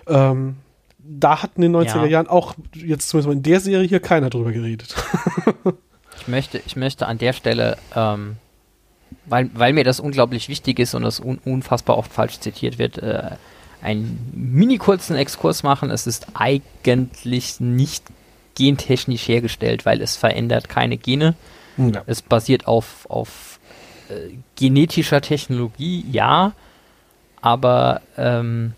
[0.09, 0.57] Ähm,
[0.99, 2.07] da hat in den 90er Ja.
[2.07, 4.97] Jahren auch jetzt zumindest in der Serie hier keiner drüber geredet.
[6.21, 8.37] Ich möchte, ich möchte an der Stelle, ähm,
[9.27, 12.99] weil, weil mir das unglaublich wichtig ist und das un unfassbar oft falsch zitiert wird,
[12.99, 13.31] äh,
[13.83, 15.91] einen mini kurzen Exkurs machen.
[15.91, 18.05] Es ist eigentlich nicht
[18.55, 21.35] gentechnisch hergestellt, weil es verändert keine Gene.
[21.77, 22.03] Ja.
[22.07, 23.59] Es basiert auf, auf
[24.11, 26.53] äh, genetischer Technologie, ja,
[27.41, 28.75] aber ähm,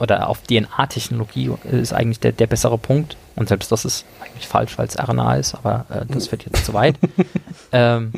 [0.00, 3.16] oder auf DNA-Technologie ist eigentlich der, der bessere Punkt.
[3.36, 6.66] Und selbst das ist eigentlich falsch, weil es RNA ist, aber äh, das wird jetzt
[6.66, 6.96] zu weit.
[7.72, 8.12] ähm,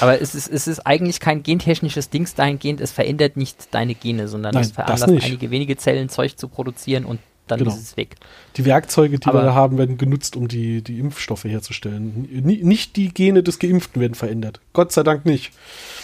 [0.00, 4.28] aber es ist, es ist eigentlich kein gentechnisches Dings dahingehend, es verändert nicht deine Gene,
[4.28, 7.72] sondern Nein, es veranlasst einige wenige Zellen Zeug zu produzieren und dann genau.
[7.72, 8.16] ist es weg.
[8.56, 12.28] Die Werkzeuge, die aber wir da haben, werden genutzt, um die, die Impfstoffe herzustellen.
[12.32, 14.60] N nicht die Gene des Geimpften werden verändert.
[14.72, 15.52] Gott sei Dank nicht.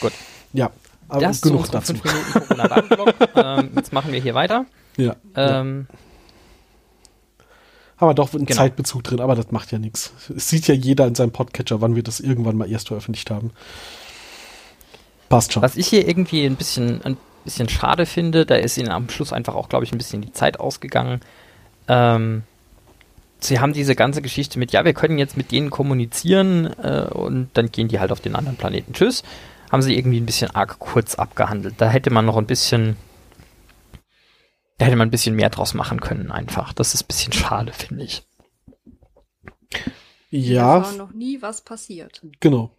[0.01, 0.13] Gut.
[0.53, 0.71] Ja,
[1.09, 1.95] aber das genug dazu.
[3.37, 4.67] ähm, jetzt machen wir hier weiter.
[4.97, 5.15] Ja.
[5.37, 5.97] Ähm, ja.
[7.99, 8.59] Haben wir doch einen genau.
[8.59, 10.13] Zeitbezug drin, aber das macht ja nichts.
[10.35, 13.53] Es sieht ja jeder in seinem Podcatcher, wann wir das irgendwann mal erst veröffentlicht haben.
[15.29, 15.63] Passt schon.
[15.63, 19.33] Was ich hier irgendwie ein bisschen, ein bisschen schade finde, da ist ihnen am Schluss
[19.33, 21.21] einfach auch, glaube ich, ein bisschen die Zeit ausgegangen.
[21.89, 22.43] Ähm,
[23.41, 27.49] sie haben diese ganze Geschichte mit, ja, wir können jetzt mit denen kommunizieren äh, und
[27.55, 28.93] dann gehen die halt auf den anderen Planeten.
[28.93, 29.23] Tschüss.
[29.73, 31.75] Haben sie irgendwie ein bisschen arg kurz abgehandelt.
[31.79, 32.97] Da hätte man noch ein bisschen
[34.79, 36.73] da hätte man ein bisschen mehr draus machen können, einfach.
[36.73, 38.27] Das ist ein bisschen schade, finde ich.
[40.31, 40.81] Ja.
[40.81, 42.23] Da war noch nie was passiert.
[42.41, 42.71] Genau.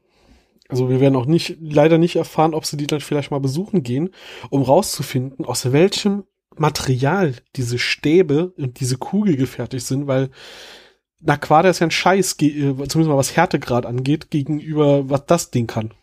[0.69, 3.83] Also wir werden auch nicht, leider nicht erfahren, ob sie die dann vielleicht mal besuchen
[3.83, 4.10] gehen,
[4.49, 10.29] um rauszufinden, aus welchem Material diese Stäbe und diese Kugel gefertigt sind, weil
[11.19, 15.67] Naquada ist ja ein Scheiß, äh, zumindest mal was Härtegrad angeht, gegenüber was das Ding
[15.67, 15.93] kann.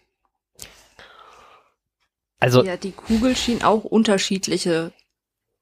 [2.41, 4.93] Also ja, die Kugel schien auch unterschiedliche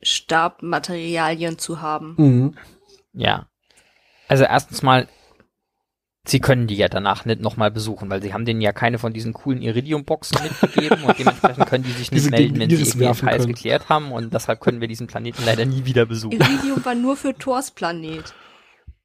[0.02, 2.14] Stabmaterialien zu haben.
[2.16, 2.54] Mhm.
[3.12, 3.46] Ja.
[4.28, 5.08] Also erstens mal,
[6.26, 9.12] sie können die ja danach nicht nochmal besuchen, weil sie haben denen ja keine von
[9.12, 13.14] diesen coolen Iridium-Boxen mitgegeben und dementsprechend können die sich nicht melden, wenn sie irgendwie den
[13.14, 16.40] Preis geklärt haben und deshalb können wir diesen Planeten leider nie wieder besuchen.
[16.40, 18.34] Iridium war nur für Thors Planet.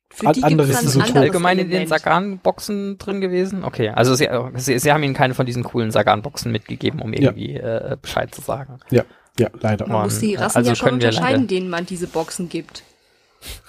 [0.10, 3.66] Für die gibt es so allgemein in den Sagan-Boxen drin gewesen?
[3.66, 7.56] Okay, also sie, sie, sie, haben ihnen keine von diesen coolen Sagan-Boxen mitgegeben, um irgendwie
[7.56, 7.92] ja.
[7.92, 8.80] äh, Bescheid zu sagen.
[8.90, 9.04] Ja.
[9.40, 9.88] Ja, leider.
[9.88, 12.84] Man, muss die Rassen also ja schon unterscheiden, denen man diese Boxen gibt.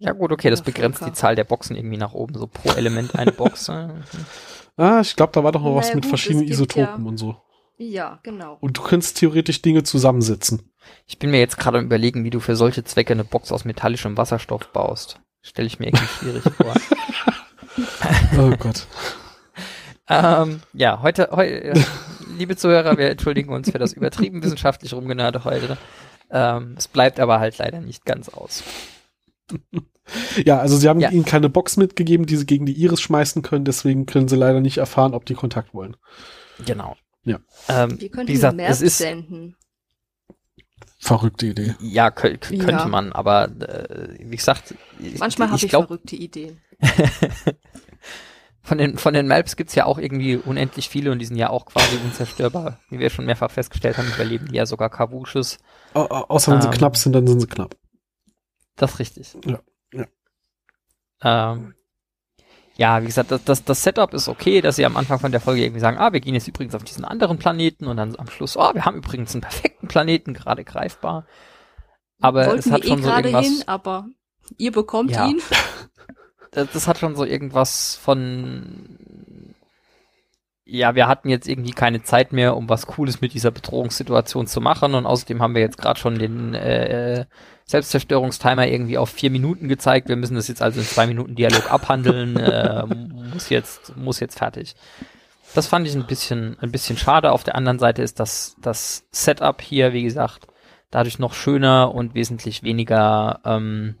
[0.00, 3.16] Ja gut, okay, das begrenzt die Zahl der Boxen irgendwie nach oben, so pro Element
[3.16, 3.68] eine Box.
[4.76, 7.18] ah, ich glaube, da war doch noch naja, was mit gut, verschiedenen Isotopen ja, und
[7.18, 7.34] so.
[7.78, 8.58] Ja, genau.
[8.60, 10.70] Und du könntest theoretisch Dinge zusammensetzen.
[11.06, 14.16] Ich bin mir jetzt gerade überlegen, wie du für solche Zwecke eine Box aus metallischem
[14.16, 15.20] Wasserstoff baust.
[15.42, 16.74] Stelle ich mir irgendwie schwierig vor.
[18.38, 18.86] oh Gott.
[20.08, 21.74] ähm, ja, heute, heute
[22.36, 25.78] liebe Zuhörer, wir entschuldigen uns für das übertrieben wissenschaftlich rumgenörde heute.
[26.30, 28.62] Ähm, es bleibt aber halt leider nicht ganz aus.
[30.44, 31.10] Ja, also sie haben ja.
[31.10, 34.60] ihnen keine Box mitgegeben, die sie gegen die Iris schmeißen können, deswegen können sie leider
[34.60, 35.96] nicht erfahren, ob die Kontakt wollen.
[36.64, 36.96] Genau.
[37.24, 37.40] Ja.
[37.68, 39.56] Ähm, wir könnten wie gesagt, es ist senden.
[40.98, 41.74] Verrückte Idee.
[41.80, 42.86] Ja, könnte ja.
[42.86, 44.74] man, aber äh, wie gesagt,
[45.18, 46.60] manchmal habe ich, ich glaub, verrückte Ideen.
[48.68, 51.48] von den, von den Maps gibt's ja auch irgendwie unendlich viele und die sind ja
[51.48, 52.78] auch quasi unzerstörbar.
[52.90, 55.58] Wie wir schon mehrfach festgestellt haben, überleben die ja sogar Kavusches.
[55.94, 57.74] Au außer wenn ähm, sie knapp sind, dann sind sie knapp.
[58.76, 59.36] Das ist richtig.
[59.46, 59.58] Ja.
[59.94, 61.74] Ja, ähm,
[62.76, 65.40] ja wie gesagt, das, das, das Setup ist okay, dass sie am Anfang von der
[65.40, 68.28] Folge irgendwie sagen, ah, wir gehen jetzt übrigens auf diesen anderen Planeten und dann am
[68.28, 71.26] Schluss, oh, wir haben übrigens einen perfekten Planeten gerade greifbar.
[72.20, 73.46] Aber Wollten es hat schon eh so irgendwas.
[73.46, 74.08] Hin, aber
[74.58, 75.26] ihr bekommt ja.
[75.26, 75.40] ihn.
[76.52, 79.54] das, hat schon so irgendwas von
[80.70, 84.60] ja, wir hatten jetzt irgendwie keine Zeit mehr, um was Cooles mit dieser Bedrohungssituation zu
[84.60, 87.24] machen und außerdem haben wir jetzt gerade schon den äh,
[87.64, 90.08] Selbstzerstörungstimer irgendwie auf vier Minuten gezeigt.
[90.08, 92.36] Wir müssen das jetzt also in zwei Minuten Dialog abhandeln.
[92.36, 92.84] äh,
[93.32, 94.76] muss jetzt muss jetzt fertig.
[95.54, 97.32] Das fand ich ein bisschen ein bisschen schade.
[97.32, 100.48] Auf der anderen Seite ist das das Setup hier, wie gesagt,
[100.90, 103.96] dadurch noch schöner und wesentlich weniger ähm,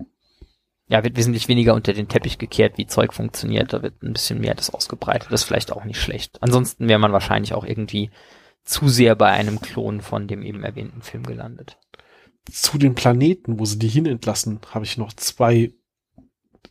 [0.88, 3.72] ja, wird wesentlich weniger unter den Teppich gekehrt, wie Zeug funktioniert.
[3.72, 5.30] Da wird ein bisschen mehr das ausgebreitet.
[5.30, 6.42] Das ist vielleicht auch nicht schlecht.
[6.42, 8.10] Ansonsten wäre man wahrscheinlich auch irgendwie
[8.64, 11.78] zu sehr bei einem Klon von dem eben erwähnten Film gelandet.
[12.50, 15.72] Zu den Planeten, wo sie die hin entlassen, habe ich noch zwei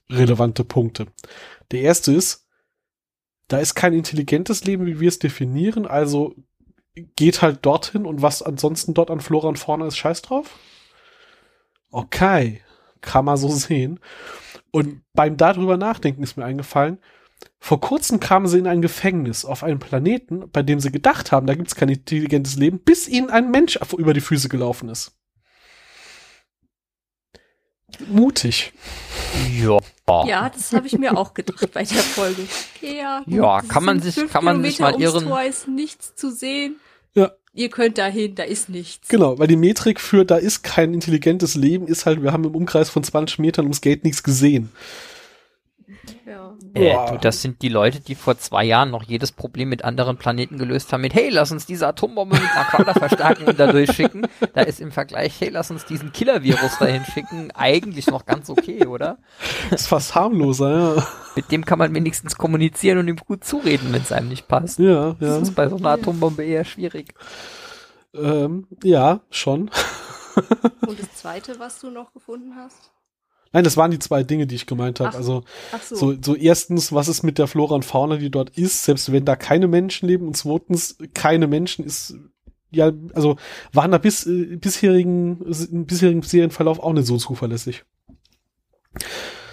[0.10, 1.08] relevante Punkte.
[1.72, 2.48] Der erste ist,
[3.48, 6.36] da ist kein intelligentes Leben, wie wir es definieren, also
[7.16, 10.58] geht halt dorthin und was ansonsten dort an Flora und Fauna ist, scheiß drauf?
[11.92, 12.62] Okay,
[13.02, 14.00] kann man so sehen.
[14.72, 17.00] Und beim darüber nachdenken ist mir eingefallen,
[17.60, 21.48] vor kurzem kamen sie in ein Gefängnis auf einem Planeten, bei dem sie gedacht haben,
[21.48, 25.18] da gibt es kein intelligentes Leben, bis ihnen ein Mensch über die Füße gelaufen ist.
[28.08, 28.74] Mutig.
[29.60, 29.80] Ja.
[30.26, 32.48] Ja, das habe ich mir auch gedacht bei der Folge.
[32.82, 35.26] Ja, ja kann man sich, kann man sich mal irren.
[35.26, 36.78] Tor ist nichts zu sehen.
[37.54, 39.08] Ihr könnt dahin, da ist nichts.
[39.08, 42.56] Genau, weil die Metrik für da ist kein intelligentes Leben ist halt, wir haben im
[42.56, 44.72] Umkreis von 20 Metern ums Gate nichts gesehen.
[46.26, 46.37] Ja.
[46.74, 50.18] Äh, du, das sind die Leute, die vor zwei Jahren noch jedes Problem mit anderen
[50.18, 54.28] Planeten gelöst haben mit, hey, lass uns diese Atombombe mit Quader verstärken und dadurch schicken.
[54.54, 58.86] Da ist im Vergleich, hey, lass uns diesen Killer-Virus dahin schicken, eigentlich noch ganz okay,
[58.86, 59.18] oder?
[59.72, 61.08] ist fast harmloser, ja.
[61.36, 64.80] Mit dem kann man wenigstens kommunizieren und ihm gut zureden, wenn es einem nicht passt.
[64.80, 65.38] Ja, Das ja.
[65.38, 67.14] ist bei so einer Atombombe eher schwierig.
[68.14, 69.70] Ähm, ja, schon.
[70.88, 72.92] Und das zweite, was du noch gefunden hast?
[73.54, 75.16] Nein, das waren die zwei Dinge, die ich gemeint habe.
[75.16, 75.96] Also Ach so.
[75.96, 79.26] so, so erstens, was ist mit der Flora und Fauna, die dort ist, selbst wenn
[79.26, 80.28] da keine Menschen leben.
[80.28, 82.16] Und zweitens, keine Menschen ist
[82.72, 83.38] ja, also
[83.72, 87.86] waren da bis äh, bisherigen im bisherigen Serienverlauf auch nicht so zuverlässig.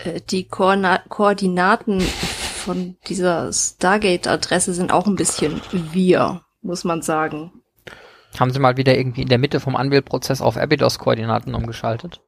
[0.04, 5.60] Äh, Die Koordina Koordinaten von dieser Stargate-Adresse sind auch ein bisschen
[5.92, 7.52] wir, muss man sagen.
[8.38, 12.20] Haben sie mal wieder irgendwie in der Mitte vom Anwählprozess auf Abydos-Koordinaten umgeschaltet?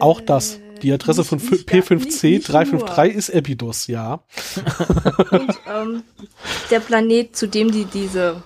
[0.00, 0.58] Auch das.
[0.82, 4.22] Die Adresse nicht- von F- nicht- P5C nicht- nicht 353 ist Abydos, ja.
[5.30, 6.02] Und ähm,
[6.70, 8.42] der Planet, zu dem die diese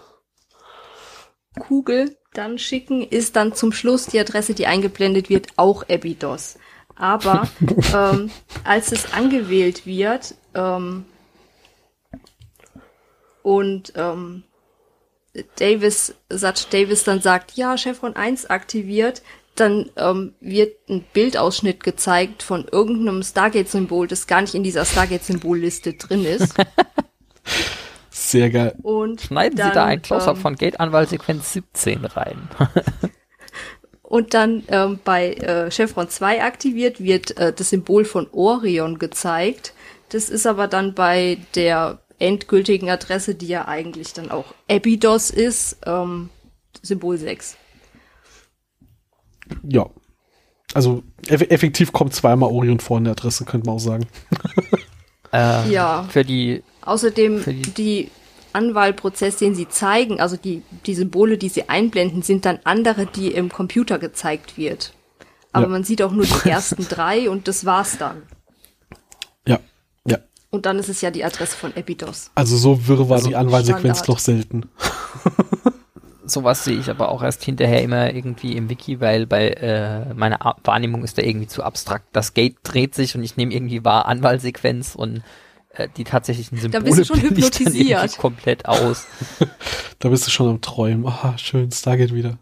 [1.59, 6.57] Kugel dann schicken, ist dann zum Schluss die Adresse, die eingeblendet wird, auch Abydos.
[6.95, 7.49] Aber
[7.95, 8.31] ähm,
[8.63, 11.05] als es angewählt wird ähm,
[13.43, 14.45] und ähm,
[15.57, 19.23] Davis, Satch Davis dann sagt, ja, Chevron 1 aktiviert,
[19.61, 25.95] dann ähm, wird ein Bildausschnitt gezeigt von irgendeinem Stargate-Symbol, das gar nicht in dieser Stargate-Symbolliste
[25.95, 26.55] drin ist.
[28.11, 28.75] Sehr geil.
[28.83, 32.49] Und Schneiden dann, Sie da ein Close-Up ähm, von Gate-Anwahl-Sequenz 17 rein.
[34.03, 39.73] Und dann ähm, bei äh, Chevron 2 aktiviert wird äh, das Symbol von Orion gezeigt.
[40.09, 45.79] Das ist aber dann bei der endgültigen Adresse, die ja eigentlich dann auch Abydos ist,
[45.87, 46.29] ähm,
[46.83, 47.57] Symbol 6.
[49.69, 49.87] Ja.
[50.75, 54.07] Also eff effektiv kommt zweimal Orion vor in der Adresse, könnte man auch sagen.
[55.33, 56.03] Ähm, Ja.
[56.11, 58.11] Für die, Außerdem Für die- die
[58.53, 63.29] Anwahlprozess, den sie zeigen, also die, die Symbole, die sie einblenden, sind dann andere, die
[63.29, 64.93] im Computer gezeigt wird.
[65.53, 65.71] Aber Ja.
[65.71, 68.23] man sieht auch nur die ersten drei und das war's dann.
[69.47, 69.61] Ja.
[70.05, 70.19] Ja.
[70.51, 72.33] Und dann ist es ja die Adresse von Abydos.
[72.35, 74.09] Also so wirr war Also die Anwahlsequenz Standard.
[74.09, 74.69] noch selten.
[76.31, 80.45] sowas sehe ich aber auch erst hinterher immer irgendwie im Wiki, weil bei äh, meiner
[80.47, 82.07] A- Wahrnehmung ist da irgendwie zu abstrakt.
[82.13, 85.23] Das Gate dreht sich und ich nehme irgendwie wahr Anwahlsequenz und
[85.75, 88.17] äh, die tatsächlichen Symbole bist du schon blende ich dann hypnotisiert.
[88.19, 89.07] komplett aus.
[89.99, 91.07] Da bist du schon am Träumen.
[91.07, 92.39] Ah, schön, Stargate wieder.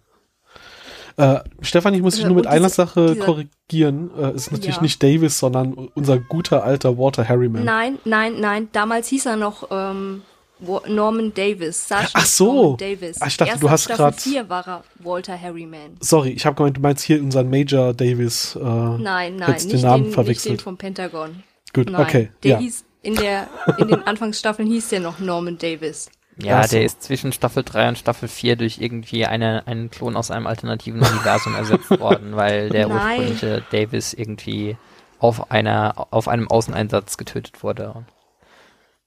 [1.17, 4.11] Äh, Stefan, ich muss dich Äh, nur mit und einer diese- Sache diese- korrigieren.
[4.17, 4.83] Äh, es ist natürlich Ja.
[4.83, 7.65] nicht Davis, sondern unser guter alter Walter Harriman.
[7.65, 8.69] Nein, nein, nein.
[8.73, 10.23] Damals hieß er noch ähm,
[10.61, 11.87] Norman Davis.
[11.89, 12.53] Sergeant Ach so.
[12.53, 13.21] Norman Davis.
[13.23, 15.97] Ah, ich dachte, Erst du hast Staffel grad- 4 war er Walter Harriman.
[16.01, 18.57] Sorry, ich habe gemeint, du meinst hier unseren Major Davis.
[18.57, 20.61] Äh, Nein, nein, nicht den Namen den, nicht verwechselt.
[20.61, 21.43] den vom Pentagon.
[21.73, 22.31] Gut, Nein, okay.
[22.43, 22.59] der ja.
[22.59, 23.47] hieß in der
[23.79, 26.11] in den Anfangsstaffeln hieß der noch Norman Davis.
[26.41, 26.77] Ja, Ach so.
[26.77, 30.47] der ist zwischen Staffel 3 und Staffel 4 durch irgendwie eine, einen Klon aus einem
[30.47, 33.19] alternativen Universum ersetzt worden, weil der Nein.
[33.21, 34.77] ursprüngliche Davis irgendwie
[35.19, 38.05] auf einer, auf einem Außeneinsatz getötet wurde.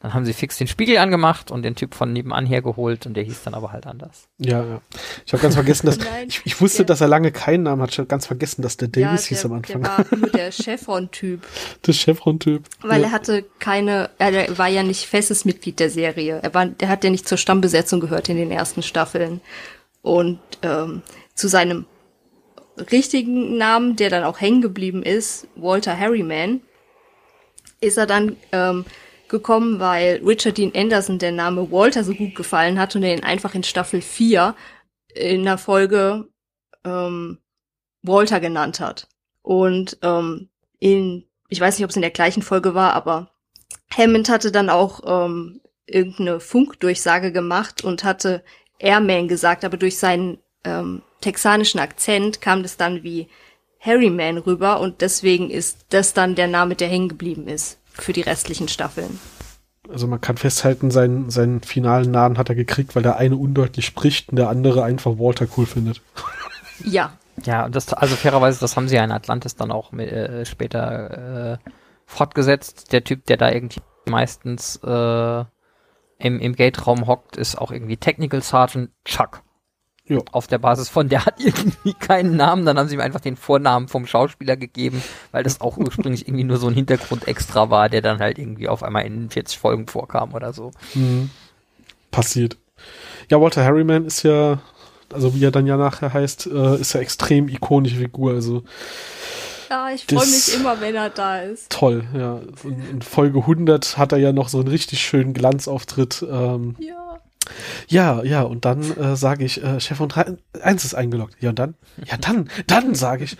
[0.01, 3.23] Dann haben sie fix den Spiegel angemacht und den Typ von nebenan hergeholt und der
[3.23, 4.27] hieß dann aber halt anders.
[4.39, 4.81] Ja, ja.
[5.27, 7.83] Ich habe ganz vergessen, dass Nein, ich, ich wusste, der- dass er lange keinen Namen
[7.83, 7.91] hat.
[7.91, 9.81] Ich habe ganz vergessen, dass der Davis ja, hieß der, am Anfang.
[9.83, 11.45] Der war nur der Chevron-Typ,
[11.85, 12.63] der Chevron-Typ.
[12.81, 13.07] weil ja.
[13.07, 16.39] er hatte keine, er war ja nicht festes Mitglied der Serie.
[16.41, 19.39] Er war, der hat ja nicht zur Stammbesetzung gehört in den ersten Staffeln.
[20.01, 21.03] Und ähm,
[21.35, 21.85] zu seinem
[22.91, 26.61] richtigen Namen, der dann auch hängen geblieben ist, Walter Harriman,
[27.81, 28.85] ist er dann ähm,
[29.31, 33.23] gekommen, weil Richard Dean Anderson der Name Walter so gut gefallen hat und er ihn
[33.23, 34.55] einfach in Staffel 4
[35.15, 36.27] in der Folge
[36.85, 37.39] ähm,
[38.03, 39.07] Walter genannt hat.
[39.41, 43.31] Und ähm, in, ich weiß nicht, ob es in der gleichen Folge war, aber
[43.97, 48.43] Hammond hatte dann auch ähm, irgendeine Funkdurchsage gemacht und hatte
[48.77, 53.27] Airman gesagt, aber durch seinen ähm, texanischen Akzent kam das dann wie
[53.79, 58.21] Harryman rüber und deswegen ist das dann der Name, der hängen geblieben ist für die
[58.21, 59.19] restlichen Staffeln.
[59.89, 63.85] Also man kann festhalten, seinen, seinen finalen Namen hat er gekriegt, weil der eine undeutlich
[63.85, 66.01] spricht und der andere einfach Walter cool findet.
[66.83, 67.11] Ja,
[67.45, 70.45] Ja, und das, also fairerweise, das haben sie ja in Atlantis dann auch mit, äh,
[70.45, 71.69] später äh,
[72.05, 72.91] fortgesetzt.
[72.91, 75.45] Der Typ, der da irgendwie meistens äh,
[76.17, 79.43] im, im Gate-Raum hockt, ist auch irgendwie Technical Sergeant Chuck.
[80.11, 80.19] Ja.
[80.33, 83.37] Auf der Basis von, der hat irgendwie keinen Namen, dann haben sie ihm einfach den
[83.37, 85.01] Vornamen vom Schauspieler gegeben,
[85.31, 88.67] weil das auch ursprünglich irgendwie nur so ein Hintergrund extra war, der dann halt irgendwie
[88.67, 90.71] auf einmal in 40 Folgen vorkam oder so.
[90.93, 91.29] Mhm.
[92.11, 92.57] Passiert.
[93.29, 94.59] Ja, Walter Harriman ist ja,
[95.13, 98.33] also wie er dann ja nachher heißt, äh, ist ja extrem ikonische Figur.
[98.33, 98.63] Also
[99.67, 101.69] klar, ich freue mich immer, wenn er da ist.
[101.69, 102.41] Toll, ja.
[102.65, 106.25] In, in, Folge 100 hat er ja noch so einen richtig schönen Glanzauftritt.
[106.29, 107.21] Ähm, ja.
[107.87, 111.35] Ja, ja, und dann äh, sage ich, äh, Chef von 1 ist eingeloggt.
[111.39, 111.75] Ja, und dann?
[112.05, 113.37] Ja, dann, dann sage ich,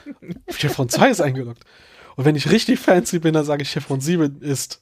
[0.49, 1.64] Chef von 2 ist eingeloggt.
[2.16, 4.82] Und wenn ich richtig fancy bin, dann sage ich, Chef von 7 ist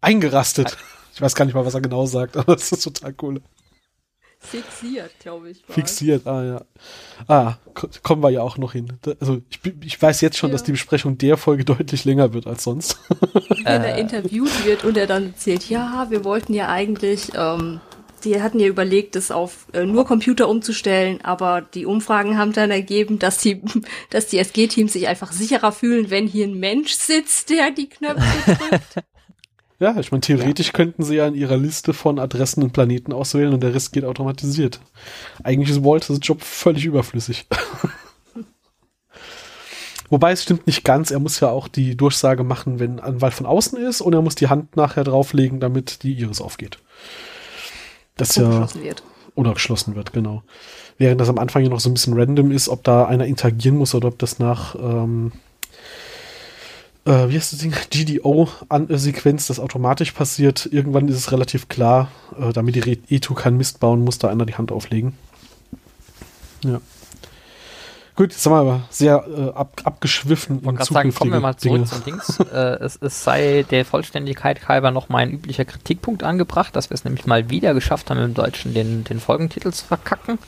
[0.00, 0.76] eingerastet.
[1.14, 3.40] Ich weiß gar nicht mal, was er genau sagt, aber das ist total cool.
[4.44, 5.62] Fixiert, glaube ich.
[5.66, 5.74] War's.
[5.74, 6.64] Fixiert, ah ja.
[7.28, 7.54] Ah,
[8.02, 8.92] kommen wir ja auch noch hin.
[9.18, 10.52] Also ich, ich weiß jetzt schon, ja.
[10.52, 12.98] dass die Besprechung der Folge deutlich länger wird als sonst.
[13.48, 17.80] Wenn er interviewt wird und er dann erzählt, ja, wir wollten ja eigentlich, ähm,
[18.24, 22.70] die hatten ja überlegt, das auf äh, nur Computer umzustellen, aber die Umfragen haben dann
[22.70, 23.62] ergeben, dass die,
[24.10, 28.56] dass die SG-Teams sich einfach sicherer fühlen, wenn hier ein Mensch sitzt, der die Knöpfe
[28.70, 29.04] drückt.
[29.80, 30.72] Ja, ich meine, theoretisch ja.
[30.72, 34.04] könnten sie ja in ihrer Liste von Adressen und Planeten auswählen und der Rest geht
[34.04, 34.80] automatisiert.
[35.42, 37.46] Eigentlich ist Walters Job völlig überflüssig.
[40.10, 43.34] Wobei es stimmt nicht ganz, er muss ja auch die Durchsage machen, wenn ein Wald
[43.34, 46.78] von außen ist und er muss die Hand nachher drauflegen, damit die Iris aufgeht.
[48.16, 49.02] Das oder ja geschlossen wird.
[49.34, 50.42] Oder geschlossen wird, genau.
[50.96, 53.76] Während das am Anfang ja noch so ein bisschen random ist, ob da einer interagieren
[53.76, 55.32] muss oder ob das nach ähm,
[57.04, 60.68] äh, wie heißt das Ding, GDO-Sequenz, das automatisch passiert.
[60.70, 64.46] Irgendwann ist es relativ klar, äh, damit die E2 keinen Mist bauen, muss da einer
[64.46, 65.12] die Hand auflegen.
[66.64, 66.80] Ja.
[68.16, 70.58] Gut, jetzt haben wir aber sehr äh, ab, abgeschwiffen.
[70.60, 71.86] Ich wollte sagen, kommen wir mal zurück Dinge.
[71.86, 72.38] zum Dings.
[72.52, 77.04] äh, es, es, sei der Vollständigkeit halber noch mein üblicher Kritikpunkt angebracht, dass wir es
[77.04, 80.38] nämlich mal wieder geschafft haben, im Deutschen den, den Folgentitel zu verkacken.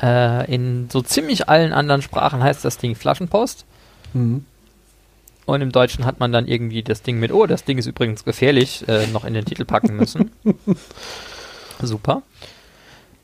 [0.00, 3.64] Äh, in so ziemlich allen anderen Sprachen heißt das Ding Flaschenpost.
[4.12, 4.44] Mhm.
[5.46, 8.24] Und im Deutschen hat man dann irgendwie das Ding mit, oh, das Ding ist übrigens
[8.24, 10.30] gefährlich, äh, noch in den Titel packen müssen.
[11.82, 12.22] Super.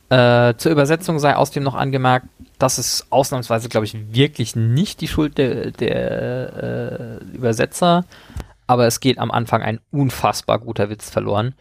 [0.09, 2.29] Äh, zur Übersetzung sei außerdem noch angemerkt,
[2.59, 8.05] das ist ausnahmsweise, glaube ich, wirklich nicht die Schuld der, der äh, Übersetzer,
[8.67, 11.55] aber es geht am Anfang ein unfassbar guter Witz verloren,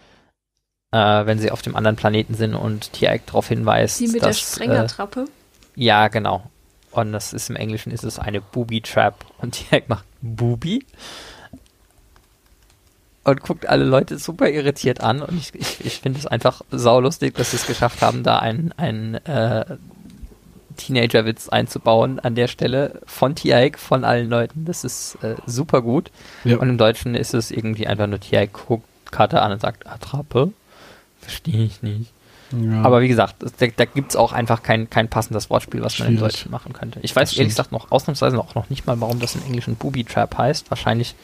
[0.92, 4.38] äh, wenn sie auf dem anderen Planeten sind und Tiereck darauf hinweist, Die mit dass,
[4.38, 5.22] der Sprengertrappe?
[5.22, 6.50] Äh, ja, genau.
[6.92, 10.86] Und das ist im Englischen ist es eine Booby Trap und Tiereck macht Booby
[13.26, 17.34] und guckt alle Leute super irritiert an und ich, ich, ich finde es einfach saulustig,
[17.36, 19.66] dass sie es geschafft haben, da einen, einen äh,
[20.78, 24.66] Teenager-Witz einzubauen an der Stelle von Tiaik, von allen Leuten.
[24.66, 26.12] Das ist äh, super gut.
[26.44, 26.58] Ja.
[26.58, 30.52] Und im Deutschen ist es irgendwie einfach nur Tiaik guckt Karte an und sagt, Attrappe?
[31.22, 32.12] Verstehe ich nicht.
[32.52, 32.82] Ja.
[32.84, 36.10] Aber wie gesagt, da, da gibt es auch einfach kein, kein passendes Wortspiel, was man
[36.10, 37.00] im Deutschen machen könnte.
[37.02, 40.04] Ich weiß ehrlich gesagt noch ausnahmsweise auch noch nicht mal, warum das im Englischen Booby
[40.04, 40.70] Trap heißt.
[40.70, 41.16] Wahrscheinlich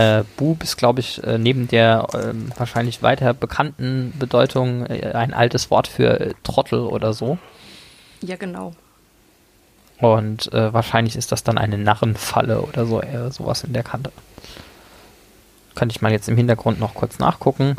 [0.00, 5.34] äh, Boob ist, glaube ich, äh, neben der äh, wahrscheinlich weiter bekannten Bedeutung äh, ein
[5.34, 7.36] altes Wort für äh, Trottel oder so.
[8.22, 8.72] Ja, genau.
[9.98, 14.10] Und äh, wahrscheinlich ist das dann eine Narrenfalle oder so, sowas in der Kante.
[15.74, 17.76] Könnte ich mal jetzt im Hintergrund noch kurz nachgucken.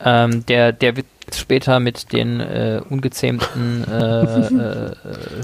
[0.00, 4.92] Ähm, der, der wird später mit den äh, ungezähmten äh, äh,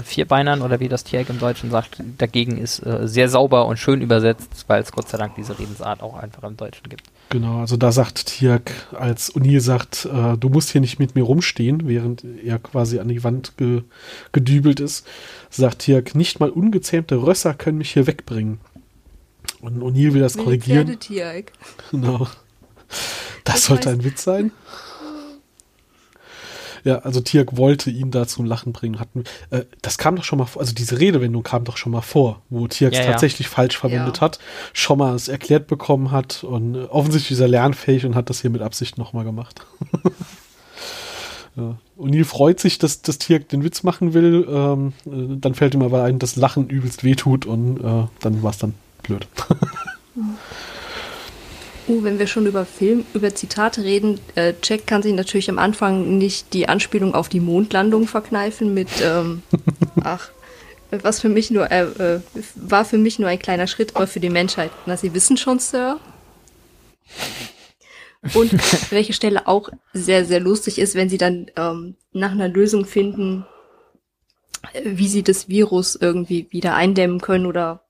[0.03, 4.01] Vierbeinern oder wie das Tierek im Deutschen sagt, dagegen ist äh, sehr sauber und schön
[4.01, 7.03] übersetzt, weil es Gott sei Dank diese Redensart auch einfach im Deutschen gibt.
[7.29, 11.23] Genau, also da sagt Tierk, als O'Neill sagt, äh, du musst hier nicht mit mir
[11.23, 13.83] rumstehen, während er quasi an die Wand ge
[14.33, 15.07] gedübelt ist,
[15.49, 18.59] sagt Tierk, nicht mal ungezähmte Rösser können mich hier wegbringen.
[19.61, 20.97] Und O'Neill will das Wie korrigieren.
[21.91, 22.27] Genau.
[23.43, 24.51] Das, das sollte heißt, ein Witz sein.
[26.83, 28.99] Ja, also Tiak wollte ihn da zum Lachen bringen.
[28.99, 32.01] Hatten, äh, das kam doch schon mal vor, also diese Redewendung kam doch schon mal
[32.01, 33.53] vor, wo Tiak ja, tatsächlich ja.
[33.53, 34.21] falsch verwendet ja.
[34.21, 34.39] hat,
[34.73, 38.41] schon mal es erklärt bekommen hat und äh, offensichtlich ist er lernfähig und hat das
[38.41, 39.61] hier mit Absicht nochmal gemacht.
[41.55, 41.77] ja.
[41.97, 45.83] O'Neill freut sich, dass das Tiak den Witz machen will, ähm, äh, dann fällt ihm
[45.83, 48.73] aber ein, dass Lachen übelst wehtut und äh, dann war es dann
[49.03, 49.27] blöd.
[51.87, 55.57] Uh, wenn wir schon über Film, über Zitate reden, äh, Jack kann sich natürlich am
[55.57, 59.41] Anfang nicht die Anspielung auf die Mondlandung verkneifen mit, ähm,
[60.03, 60.29] ach,
[60.91, 62.21] was für mich nur, äh, äh,
[62.55, 64.71] war für mich nur ein kleiner Schritt, aber für die Menschheit.
[64.85, 65.99] Na, Sie wissen schon, Sir.
[68.33, 68.51] Und
[68.91, 73.45] welche Stelle auch sehr, sehr lustig ist, wenn sie dann ähm, nach einer Lösung finden,
[74.73, 77.85] äh, wie sie das Virus irgendwie wieder eindämmen können oder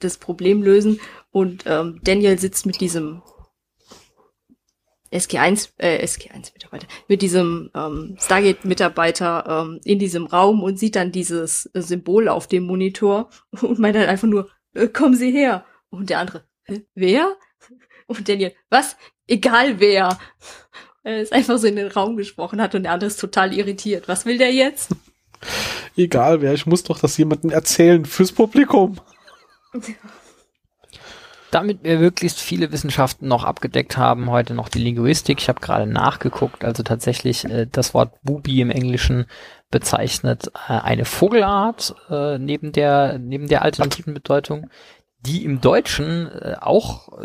[0.00, 1.00] das Problem lösen.
[1.34, 3.20] Und ähm, Daniel sitzt mit diesem
[5.12, 11.68] SG1, äh, SG1-Mitarbeiter, mit diesem ähm, Stargate-Mitarbeiter ähm, in diesem Raum und sieht dann dieses
[11.74, 13.30] äh, Symbol auf dem Monitor
[13.62, 15.64] und meint dann einfach nur, äh, kommen Sie her.
[15.90, 16.44] Und der andere,
[16.94, 17.36] wer?
[18.06, 18.96] Und Daniel, was?
[19.26, 20.16] Egal wer.
[21.02, 24.06] Er ist einfach so in den Raum gesprochen hat und der andere ist total irritiert.
[24.06, 24.92] Was will der jetzt?
[25.96, 29.00] Egal wer, ich muss doch das jemandem erzählen fürs Publikum.
[31.54, 35.40] Damit wir möglichst viele Wissenschaften noch abgedeckt haben, heute noch die Linguistik.
[35.40, 39.26] Ich habe gerade nachgeguckt, also tatsächlich äh, das Wort Bubi im Englischen
[39.70, 44.68] bezeichnet äh, eine Vogelart äh, neben der neben der alternativen Bedeutung,
[45.20, 47.20] die im Deutschen äh, auch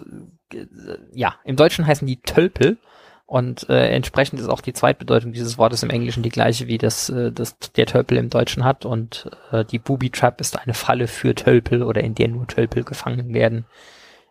[0.54, 0.68] äh,
[1.12, 2.78] ja im Deutschen heißen die Tölpel.
[3.26, 7.10] Und äh, entsprechend ist auch die Zweitbedeutung dieses Wortes im Englischen die gleiche wie das,
[7.10, 8.86] äh, das der Tölpel im Deutschen hat.
[8.86, 12.84] Und äh, die Booby Trap ist eine Falle für Tölpel oder in der nur Tölpel
[12.84, 13.66] gefangen werden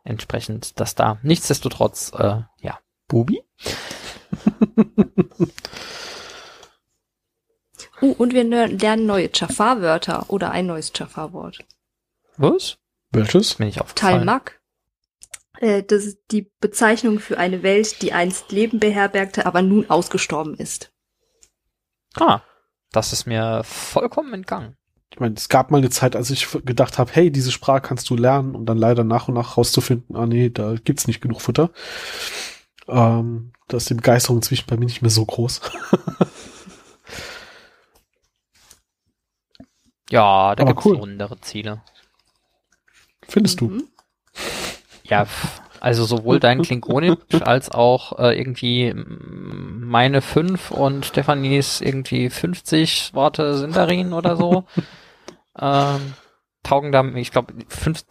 [0.08, 1.18] entsprechend das da.
[1.22, 3.42] Nichtsdestotrotz, äh, ja, Bubi.
[8.00, 11.64] uh, und wir lernen neue Jafar-Wörter oder ein neues Jafar-Wort.
[12.36, 12.78] Was?
[13.10, 13.54] Welches?
[13.56, 14.18] Bin ich aufgefallen.
[14.18, 14.60] Talmak.
[15.58, 20.54] Äh, das ist die Bezeichnung für eine Welt, die einst Leben beherbergte, aber nun ausgestorben
[20.54, 20.92] ist.
[22.14, 22.42] Ah,
[22.92, 24.78] das ist mir vollkommen entgangen
[25.18, 28.08] ich meine, es gab mal eine Zeit, als ich gedacht habe, hey, diese Sprache kannst
[28.08, 31.40] du lernen, um dann leider nach und nach rauszufinden, ah nee, da gibt's nicht genug
[31.40, 31.70] Futter.
[32.86, 35.60] Ähm, da ist die Begeisterung inzwischen bei mir nicht mehr so groß.
[40.10, 40.98] ja, da gibt es cool.
[40.98, 41.82] rundere Ziele.
[43.26, 43.78] Findest mhm.
[43.78, 43.88] du?
[45.02, 45.26] Ja,
[45.80, 53.58] also sowohl dein Klingonisch als auch äh, irgendwie meine fünf und Stefanis irgendwie 50 Worte
[53.58, 54.62] Sindarin oder so.
[55.60, 56.14] ähm,
[56.62, 57.54] taugen da, ich glaube,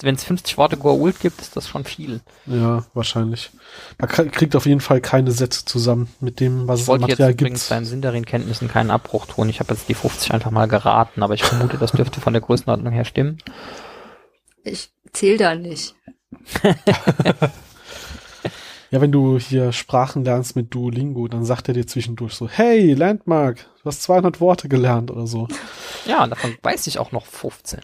[0.02, 2.22] wenn es 50 Worte Goa'uld gibt, ist das schon viel.
[2.46, 3.52] Ja, wahrscheinlich.
[4.00, 7.30] Man kriegt auf jeden Fall keine Sätze zusammen mit dem, was ich es an Material
[7.30, 9.50] jetzt übrigens beim Sindarin-Kenntnissen keinen Abbruch tun.
[9.50, 12.42] Ich habe jetzt die 50 einfach mal geraten, aber ich vermute, das dürfte von der
[12.42, 13.38] Größenordnung her stimmen.
[14.64, 15.96] Ich zähle da nicht.
[18.90, 22.94] Ja, wenn du hier Sprachen lernst mit Duolingo, dann sagt er dir zwischendurch so, hey,
[22.94, 25.48] Landmark, du hast 200 Worte gelernt oder so.
[26.06, 27.82] Ja, und davon weiß ich auch noch 15.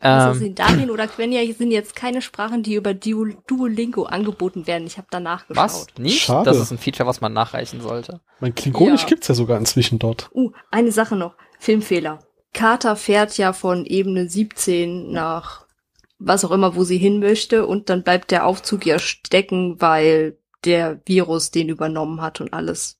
[0.00, 4.86] Also ähm, Sindarin oder Quenya sind jetzt keine Sprachen, die über Duolingo angeboten werden.
[4.86, 5.62] Ich habe danach geschaut.
[5.62, 5.86] Was?
[5.98, 6.22] Nicht?
[6.22, 6.48] Schade.
[6.48, 8.20] Das ist ein Feature, was man nachreichen sollte.
[8.40, 9.08] Mein Klingonisch ja.
[9.08, 10.30] gibt's ja sogar inzwischen dort.
[10.34, 11.34] Uh, eine Sache noch.
[11.58, 12.20] Filmfehler.
[12.54, 15.66] Carter fährt ja von Ebene 17 nach
[16.18, 20.38] was auch immer, wo sie hin möchte und dann bleibt der Aufzug ja stecken, weil
[20.64, 22.98] der Virus den übernommen hat und alles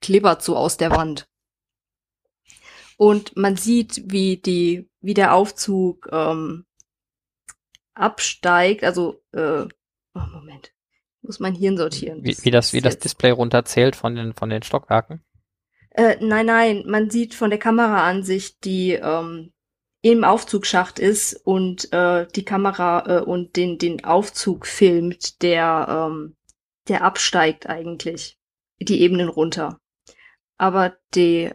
[0.00, 1.28] klippert so aus der Wand.
[2.96, 6.66] Und man sieht, wie die, wie der Aufzug ähm,
[7.94, 9.66] absteigt, also äh,
[10.14, 10.72] oh Moment,
[11.22, 12.22] muss mein Hirn sortieren.
[12.22, 15.24] Wie, wie das, wie das Display runterzählt von den von den Stockwerken?
[15.90, 19.52] Äh, nein, nein, man sieht von der Kameraansicht, die ähm,
[20.02, 26.36] im Aufzugsschacht ist und äh, die Kamera äh, und den den Aufzug filmt, der ähm,
[26.88, 28.38] der absteigt eigentlich
[28.80, 29.78] die Ebenen runter.
[30.56, 31.50] Aber die,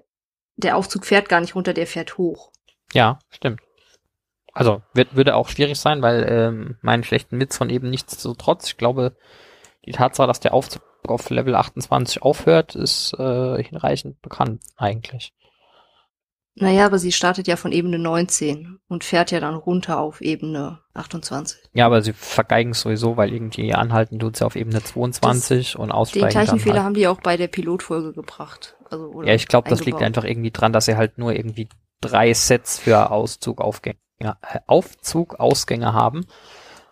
[0.55, 2.51] der Aufzug fährt gar nicht runter, der fährt hoch.
[2.93, 3.61] Ja, stimmt.
[4.53, 8.33] Also wird, würde auch schwierig sein, weil ähm, meinen schlechten Witz von eben nichts so
[8.33, 8.67] trotz.
[8.67, 9.17] Ich glaube,
[9.85, 15.33] die Tatsache, dass der Aufzug auf Level 28 aufhört, ist äh, hinreichend bekannt eigentlich.
[16.57, 20.79] Naja, aber sie startet ja von Ebene 19 und fährt ja dann runter auf Ebene
[20.93, 21.59] 28.
[21.73, 25.75] Ja, aber sie vergeigen es sowieso, weil irgendwie anhalten tut sie auf Ebene 22 das,
[25.75, 26.27] und aussteigen.
[26.27, 26.85] Den gleichen Fehler halt.
[26.85, 28.77] haben die auch bei der Pilotfolge gebracht.
[28.89, 31.67] Also, ja, ich glaube, das liegt einfach irgendwie dran, dass sie halt nur irgendwie
[31.99, 36.25] drei Sets für Auszug, Aufgänge, äh, Aufzug, Ausgänge haben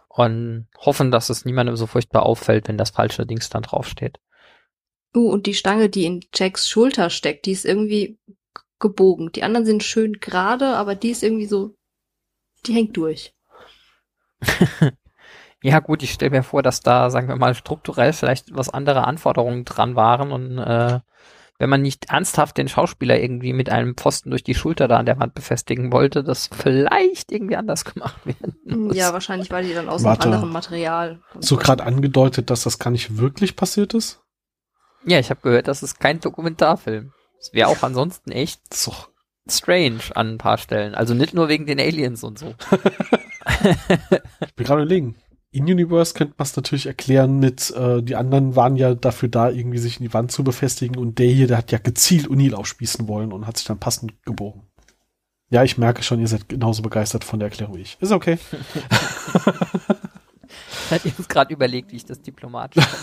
[0.10, 4.20] und hoffen, dass es niemandem so furchtbar auffällt, wenn das falsche Dings dann draufsteht.
[5.16, 8.18] Uh, und die Stange, die in Jacks Schulter steckt, die ist irgendwie
[8.84, 9.32] gebogen.
[9.32, 11.74] Die anderen sind schön gerade, aber die ist irgendwie so,
[12.68, 13.34] die hängt durch.
[15.64, 19.08] ja gut, ich stelle mir vor, dass da, sagen wir mal, strukturell vielleicht was andere
[19.08, 21.00] Anforderungen dran waren und äh,
[21.60, 25.06] wenn man nicht ernsthaft den Schauspieler irgendwie mit einem Pfosten durch die Schulter da an
[25.06, 28.98] der Wand befestigen wollte, das vielleicht irgendwie anders gemacht werden muss.
[28.98, 31.22] Ja, wahrscheinlich war die dann aus Warte, einem anderen Material.
[31.40, 34.20] So gerade angedeutet, dass das gar nicht wirklich passiert ist?
[35.06, 37.14] Ja, ich habe gehört, das ist kein Dokumentarfilm.
[37.44, 38.94] Es wäre auch ansonsten echt so
[39.50, 40.96] strange an ein paar Stellen.
[40.96, 42.56] Also nicht nur wegen den Aliens und so.
[44.46, 45.18] ich bin gerade überlegen.
[45.52, 49.50] In Universe könnte man es natürlich erklären mit, äh, die anderen waren ja dafür da,
[49.50, 52.56] irgendwie sich in die Wand zu befestigen und der hier, der hat ja gezielt Unil
[52.56, 54.66] aufspießen wollen und hat sich dann passend gebogen.
[55.50, 57.98] Ja, ich merke schon, ihr seid genauso begeistert von der Erklärung wie ich.
[58.00, 58.40] Ist okay.
[60.90, 62.86] hat jetzt gerade überlegt, wie ich das diplomatisch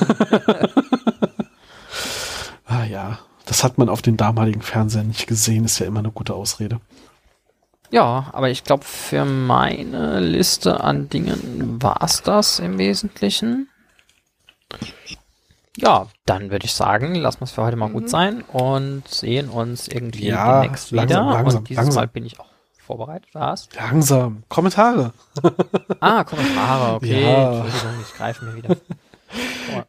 [2.65, 3.19] Ah ja,
[3.51, 6.81] das hat man auf den damaligen Fernsehern nicht gesehen, ist ja immer eine gute Ausrede.
[7.91, 13.69] Ja, aber ich glaube, für meine Liste an Dingen war es das im Wesentlichen.
[15.77, 17.93] Ja, dann würde ich sagen, lassen wir es für heute mal Mhm.
[17.95, 21.33] gut sein und sehen uns irgendwie Ja, demnächst langsam, wieder.
[21.35, 22.03] langsam, und dieses langsam.
[22.03, 22.47] Mal bin ich auch
[22.87, 23.31] vorbereitet.
[23.33, 23.69] Was?
[23.75, 24.45] Langsam.
[24.49, 25.13] Kommentare.
[26.01, 27.23] Ah, Kommentare, okay.
[27.25, 27.65] Ja.
[27.65, 28.77] Entschuldigung, ich greife mir wieder.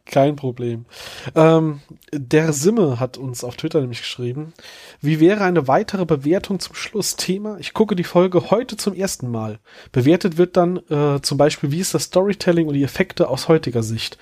[0.04, 0.86] Kein Problem.
[1.34, 1.80] Ähm,
[2.12, 4.52] der Simme hat uns auf Twitter nämlich geschrieben,
[5.00, 7.16] wie wäre eine weitere Bewertung zum Schluss?
[7.16, 9.58] Thema, ich gucke die Folge heute zum ersten Mal.
[9.92, 13.82] Bewertet wird dann äh, zum Beispiel, wie ist das Storytelling und die Effekte aus heutiger
[13.82, 14.18] Sicht.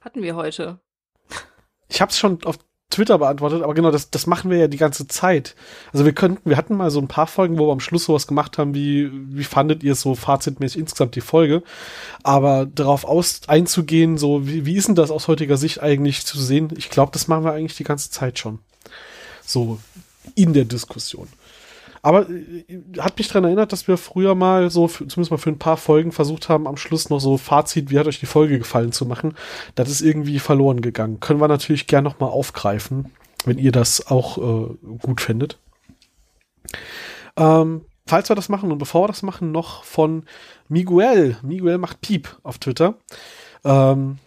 [0.00, 0.80] Hatten wir heute.
[1.88, 2.58] Ich habe es schon auf
[2.90, 5.54] Twitter beantwortet, aber genau, das, das machen wir ja die ganze Zeit.
[5.92, 8.26] Also wir könnten, wir hatten mal so ein paar Folgen, wo wir am Schluss sowas
[8.26, 11.62] gemacht haben, wie, wie fandet ihr so fazitmäßig insgesamt die Folge?
[12.22, 16.38] Aber darauf aus, einzugehen, so, wie, wie ist denn das aus heutiger Sicht eigentlich zu
[16.38, 16.68] sehen?
[16.76, 18.58] Ich glaube, das machen wir eigentlich die ganze Zeit schon.
[19.44, 19.78] So,
[20.34, 21.28] in der Diskussion.
[22.02, 22.64] Aber äh,
[22.98, 26.12] hat mich daran erinnert, dass wir früher mal so, zumindest mal für ein paar Folgen
[26.12, 29.34] versucht haben, am Schluss noch so Fazit, wie hat euch die Folge gefallen zu machen.
[29.74, 31.20] Das ist irgendwie verloren gegangen.
[31.20, 33.12] Können wir natürlich gern noch mal aufgreifen,
[33.44, 35.58] wenn ihr das auch äh, gut findet.
[37.36, 40.24] Ähm, falls wir das machen und bevor wir das machen, noch von
[40.68, 41.36] Miguel.
[41.42, 42.94] Miguel macht Piep auf Twitter.
[43.64, 44.18] Ähm,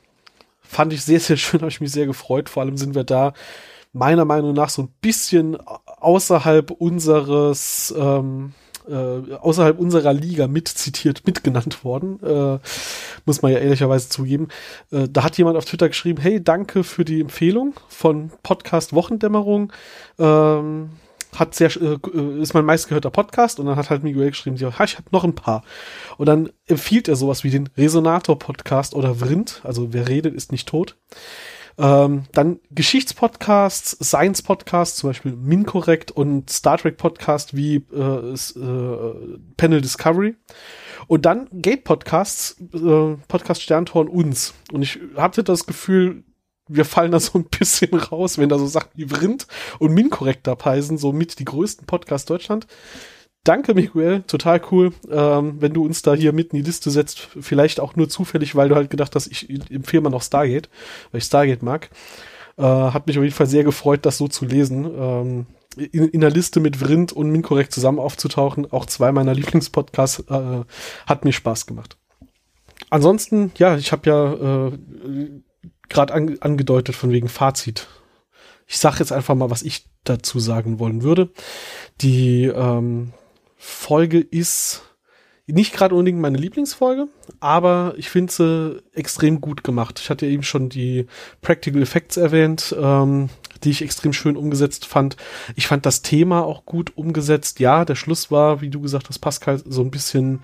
[0.61, 2.49] fand ich sehr, sehr schön, habe ich mich sehr gefreut.
[2.49, 3.33] Vor allem sind wir da
[3.93, 8.53] meiner Meinung nach so ein bisschen außerhalb unseres ähm,
[8.87, 12.59] äh, außerhalb unserer Liga mitzitiert, mitgenannt worden, äh,
[13.25, 14.49] muss man ja ehrlicherweise zugeben.
[14.91, 19.71] Äh, da hat jemand auf Twitter geschrieben, hey, danke für die Empfehlung von Podcast Wochendämmerung.
[20.19, 20.89] Ähm,
[21.33, 21.97] hat sehr, äh,
[22.41, 25.35] ist mein meistgehörter Podcast und dann hat halt Miguel geschrieben, ja, ich habe noch ein
[25.35, 25.63] paar.
[26.17, 30.51] Und dann empfiehlt er sowas wie den Resonator Podcast oder Vrind, also wer redet, ist
[30.51, 30.97] nicht tot.
[31.77, 40.35] Ähm, dann Geschichtspodcasts, Science-Podcasts, zum Beispiel Minkorrekt und Star Trek-Podcast wie äh, äh, Panel Discovery.
[41.07, 44.53] Und dann Gate-Podcasts, äh, Podcast Sterntorn uns.
[44.71, 46.23] Und ich hatte das Gefühl,
[46.67, 49.47] wir fallen da so ein bisschen raus, wenn da so Sachen wie Vrind
[49.79, 52.67] und Minkorrekt dabei sind, so mit die größten Podcasts Deutschland.
[53.45, 54.93] Danke, Miguel, total cool.
[55.11, 58.55] Ähm, wenn du uns da hier mit in die Liste setzt, vielleicht auch nur zufällig,
[58.55, 60.69] weil du halt gedacht hast, ich empfehle mal noch Stargate,
[61.11, 61.89] weil ich Stargate mag.
[62.57, 64.85] Äh, hat mich auf jeden Fall sehr gefreut, das so zu lesen.
[64.97, 70.19] Ähm, in, in der Liste mit Vrind und Minkorrekt zusammen aufzutauchen, auch zwei meiner Lieblingspodcasts,
[70.29, 70.61] äh,
[71.05, 71.97] hat mir Spaß gemacht.
[72.89, 74.71] Ansonsten, ja, ich habe ja äh,
[75.89, 77.87] gerade an, angedeutet von wegen Fazit.
[78.67, 81.31] Ich sage jetzt einfach mal, was ich dazu sagen wollen würde.
[82.01, 83.11] Die ähm,
[83.63, 84.81] Folge ist
[85.47, 87.07] nicht gerade unbedingt meine Lieblingsfolge,
[87.39, 89.99] aber ich finde sie extrem gut gemacht.
[90.01, 91.07] Ich hatte eben schon die
[91.41, 93.29] Practical Effects erwähnt, ähm,
[93.63, 95.15] die ich extrem schön umgesetzt fand.
[95.55, 97.61] Ich fand das Thema auch gut umgesetzt.
[97.61, 100.43] Ja, der Schluss war, wie du gesagt hast, Pascal, so ein bisschen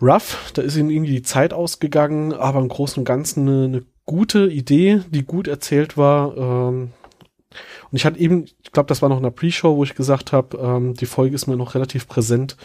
[0.00, 0.52] rough.
[0.54, 4.46] Da ist ihnen irgendwie die Zeit ausgegangen, aber im Großen und Ganzen eine, eine gute
[4.46, 6.36] Idee, die gut erzählt war.
[6.36, 6.92] Ähm,
[7.90, 10.32] und ich hatte eben, ich glaube, das war noch in der Pre-Show, wo ich gesagt
[10.32, 12.56] habe, ähm, die Folge ist mir noch relativ präsent,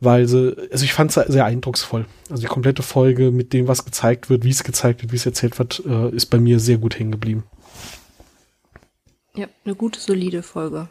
[0.00, 2.06] weil sie, also ich fand es sehr eindrucksvoll.
[2.30, 5.26] Also die komplette Folge mit dem, was gezeigt wird, wie es gezeigt wird, wie es
[5.26, 7.44] erzählt wird, äh, ist bei mir sehr gut hängen geblieben.
[9.34, 10.88] Ja, eine gute, solide Folge.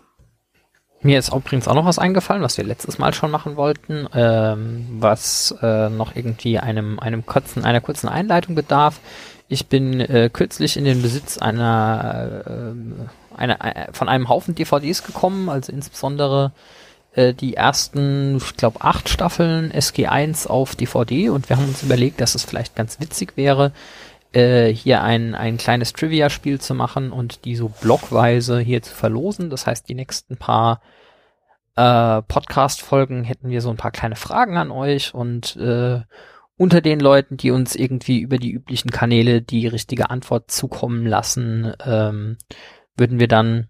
[1.03, 4.85] Mir ist übrigens auch noch was eingefallen, was wir letztes Mal schon machen wollten, ähm,
[4.99, 8.99] was äh, noch irgendwie einem, einem kurzen, einer kurzen Einleitung bedarf.
[9.47, 12.73] Ich bin äh, kürzlich in den Besitz einer, äh,
[13.35, 16.51] einer, äh, von einem Haufen DVDs gekommen, also insbesondere
[17.13, 22.21] äh, die ersten, ich glaube, acht Staffeln SG1 auf DVD und wir haben uns überlegt,
[22.21, 23.71] dass es vielleicht ganz witzig wäre,
[24.33, 29.49] äh, hier ein, ein kleines Trivia-Spiel zu machen und die so blockweise hier zu verlosen.
[29.49, 30.81] Das heißt, die nächsten paar
[31.75, 36.01] äh, Podcast-Folgen hätten wir so ein paar kleine Fragen an euch und äh,
[36.57, 41.73] unter den Leuten, die uns irgendwie über die üblichen Kanäle die richtige Antwort zukommen lassen,
[41.83, 42.37] ähm,
[42.97, 43.67] würden wir dann,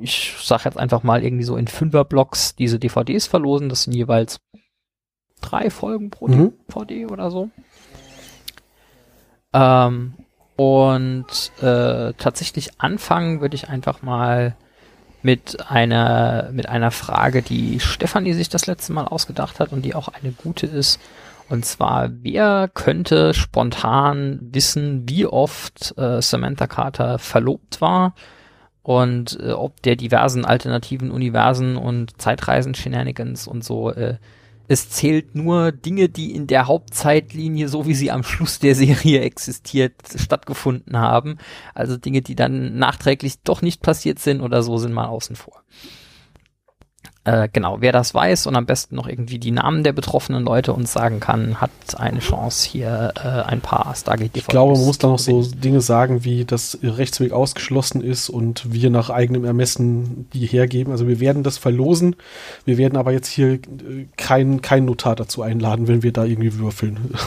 [0.00, 3.68] ich sag jetzt einfach mal irgendwie so in Fünferblocks diese DVDs verlosen.
[3.68, 4.40] Das sind jeweils
[5.40, 6.52] drei Folgen pro Mhm.
[6.68, 7.50] DVD oder so.
[9.52, 10.14] Ähm,
[10.56, 14.56] und äh, tatsächlich anfangen würde ich einfach mal
[15.22, 19.94] mit einer, mit einer Frage, die Stefanie sich das letzte Mal ausgedacht hat und die
[19.94, 20.98] auch eine gute ist.
[21.48, 28.14] Und zwar, wer könnte spontan wissen, wie oft äh, Samantha Carter verlobt war
[28.82, 34.16] und äh, ob der diversen alternativen Universen und Zeitreisen-Shenanigans und so äh,
[34.68, 39.20] es zählt nur Dinge, die in der Hauptzeitlinie, so wie sie am Schluss der Serie
[39.20, 41.38] existiert, stattgefunden haben.
[41.74, 45.62] Also Dinge, die dann nachträglich doch nicht passiert sind oder so, sind mal außen vor.
[47.24, 50.72] Äh, genau, wer das weiß und am besten noch irgendwie die Namen der betroffenen Leute
[50.72, 54.84] uns sagen kann, hat eine Chance, hier äh, ein paar Stargate DVDs Ich glaube, man
[54.84, 59.44] muss da noch so Dinge sagen, wie das Rechtsweg ausgeschlossen ist und wir nach eigenem
[59.44, 60.90] Ermessen die hergeben.
[60.90, 62.16] Also wir werden das verlosen.
[62.64, 63.60] Wir werden aber jetzt hier äh,
[64.16, 67.14] keinen kein Notar dazu einladen, wenn wir da irgendwie würfeln.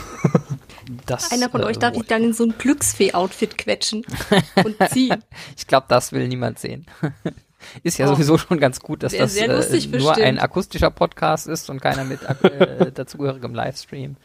[1.07, 4.05] Das, Einer von äh, euch darf dich dann in so ein Glücksfee-Outfit quetschen
[4.63, 5.23] und ziehen.
[5.57, 6.85] ich glaube, das will niemand sehen.
[7.83, 8.13] Ist ja oh.
[8.13, 10.19] sowieso schon ganz gut, dass das äh, nur bestimmt.
[10.19, 14.17] ein akustischer Podcast ist und keiner mit äh, dazugehörigem Livestream.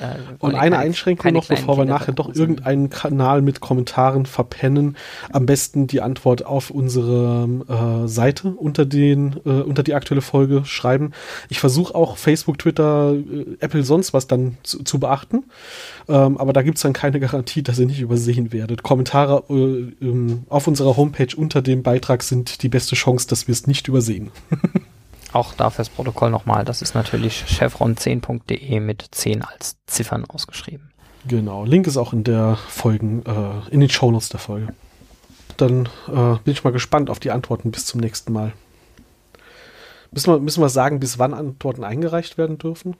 [0.00, 4.96] Äh, und eine Einschränkung noch, bevor wir nachher doch irgendeinen Kanal mit Kommentaren verpennen.
[5.32, 7.48] Am besten die Antwort auf unsere
[8.04, 11.12] äh, Seite unter den äh, unter die aktuelle Folge schreiben.
[11.48, 15.44] Ich versuche auch Facebook, Twitter, äh, Apple sonst was dann zu, zu beachten.
[16.08, 18.82] Ähm, aber da gibt's dann keine Garantie, dass ihr nicht übersehen werdet.
[18.82, 23.52] Kommentare äh, ähm, auf unserer Homepage unter dem Beitrag sind die beste Chance, dass wir
[23.52, 24.30] es nicht übersehen.
[25.36, 30.90] Auch dafür das Protokoll nochmal, das ist natürlich chevron10.de mit 10 als Ziffern ausgeschrieben.
[31.28, 34.68] Genau, Link ist auch in der Folgen, äh, in den Shownotes der Folge.
[35.58, 38.54] Dann äh, bin ich mal gespannt auf die Antworten bis zum nächsten Mal.
[40.10, 42.96] Müssen wir, müssen wir sagen, bis wann Antworten eingereicht werden dürfen?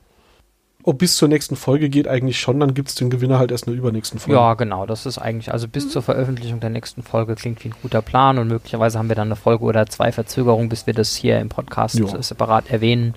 [0.87, 3.67] Ob bis zur nächsten Folge geht, eigentlich schon, dann gibt es den Gewinner halt erst
[3.67, 4.41] in der übernächsten Folge.
[4.41, 5.91] Ja, genau, das ist eigentlich, also bis mhm.
[5.91, 9.29] zur Veröffentlichung der nächsten Folge klingt wie ein guter Plan und möglicherweise haben wir dann
[9.29, 12.23] eine Folge oder zwei Verzögerungen, bis wir das hier im Podcast ja.
[12.23, 13.15] separat erwähnen.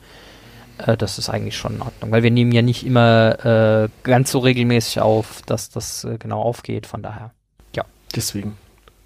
[0.80, 4.32] Äh, das ist eigentlich schon in Ordnung, weil wir nehmen ja nicht immer äh, ganz
[4.32, 7.32] so regelmäßig auf, dass das äh, genau aufgeht, von daher.
[7.76, 7.86] Ja.
[8.16, 8.58] Deswegen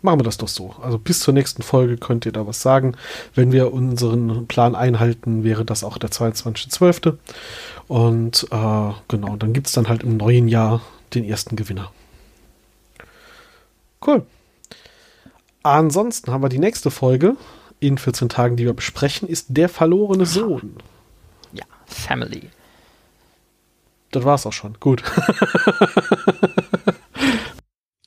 [0.04, 0.76] machen wir das doch so.
[0.82, 2.96] Also bis zur nächsten Folge könnt ihr da was sagen.
[3.34, 7.18] Wenn wir unseren Plan einhalten, wäre das auch der 22.12.
[7.88, 10.82] Und äh, genau, dann gibt es dann halt im neuen Jahr
[11.14, 11.92] den ersten Gewinner.
[14.06, 14.26] Cool.
[15.64, 17.38] Ansonsten haben wir die nächste Folge
[17.80, 20.78] in 14 Tagen, die wir besprechen, ist der verlorene Sohn.
[21.54, 22.50] Ja, Family.
[24.12, 24.78] Das war's auch schon.
[24.80, 25.04] Gut.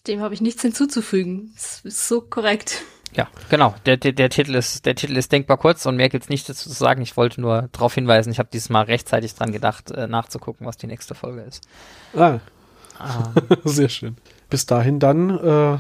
[0.06, 1.52] Dem habe ich nichts hinzuzufügen.
[1.54, 2.82] Das ist so korrekt.
[3.16, 3.74] Ja, genau.
[3.86, 6.68] Der, der, der, Titel ist, der Titel ist denkbar kurz und mehr gibt's nicht dazu
[6.68, 7.00] zu sagen.
[7.00, 10.76] Ich wollte nur darauf hinweisen, ich habe dieses Mal rechtzeitig dran gedacht, äh, nachzugucken, was
[10.76, 11.66] die nächste Folge ist.
[12.14, 12.40] Ah.
[12.98, 13.32] ah.
[13.64, 14.16] Sehr schön.
[14.50, 15.78] Bis dahin dann, äh,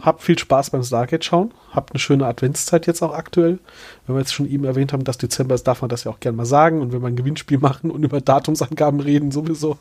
[0.00, 1.52] habt viel Spaß beim Stargate schauen.
[1.72, 3.58] Habt eine schöne Adventszeit jetzt auch aktuell.
[4.06, 6.20] Wenn wir jetzt schon eben erwähnt haben, dass Dezember ist, darf man das ja auch
[6.20, 6.80] gerne mal sagen.
[6.80, 9.78] Und wenn wir ein Gewinnspiel machen und über Datumsangaben reden, sowieso.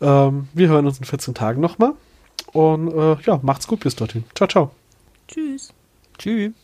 [0.00, 1.92] Ähm, wir hören uns in 14 Tagen nochmal.
[2.52, 4.24] Und äh, ja, macht's gut bis dorthin.
[4.34, 4.70] Ciao, ciao.
[5.28, 5.72] Tschüss.
[6.22, 6.61] Tschüss.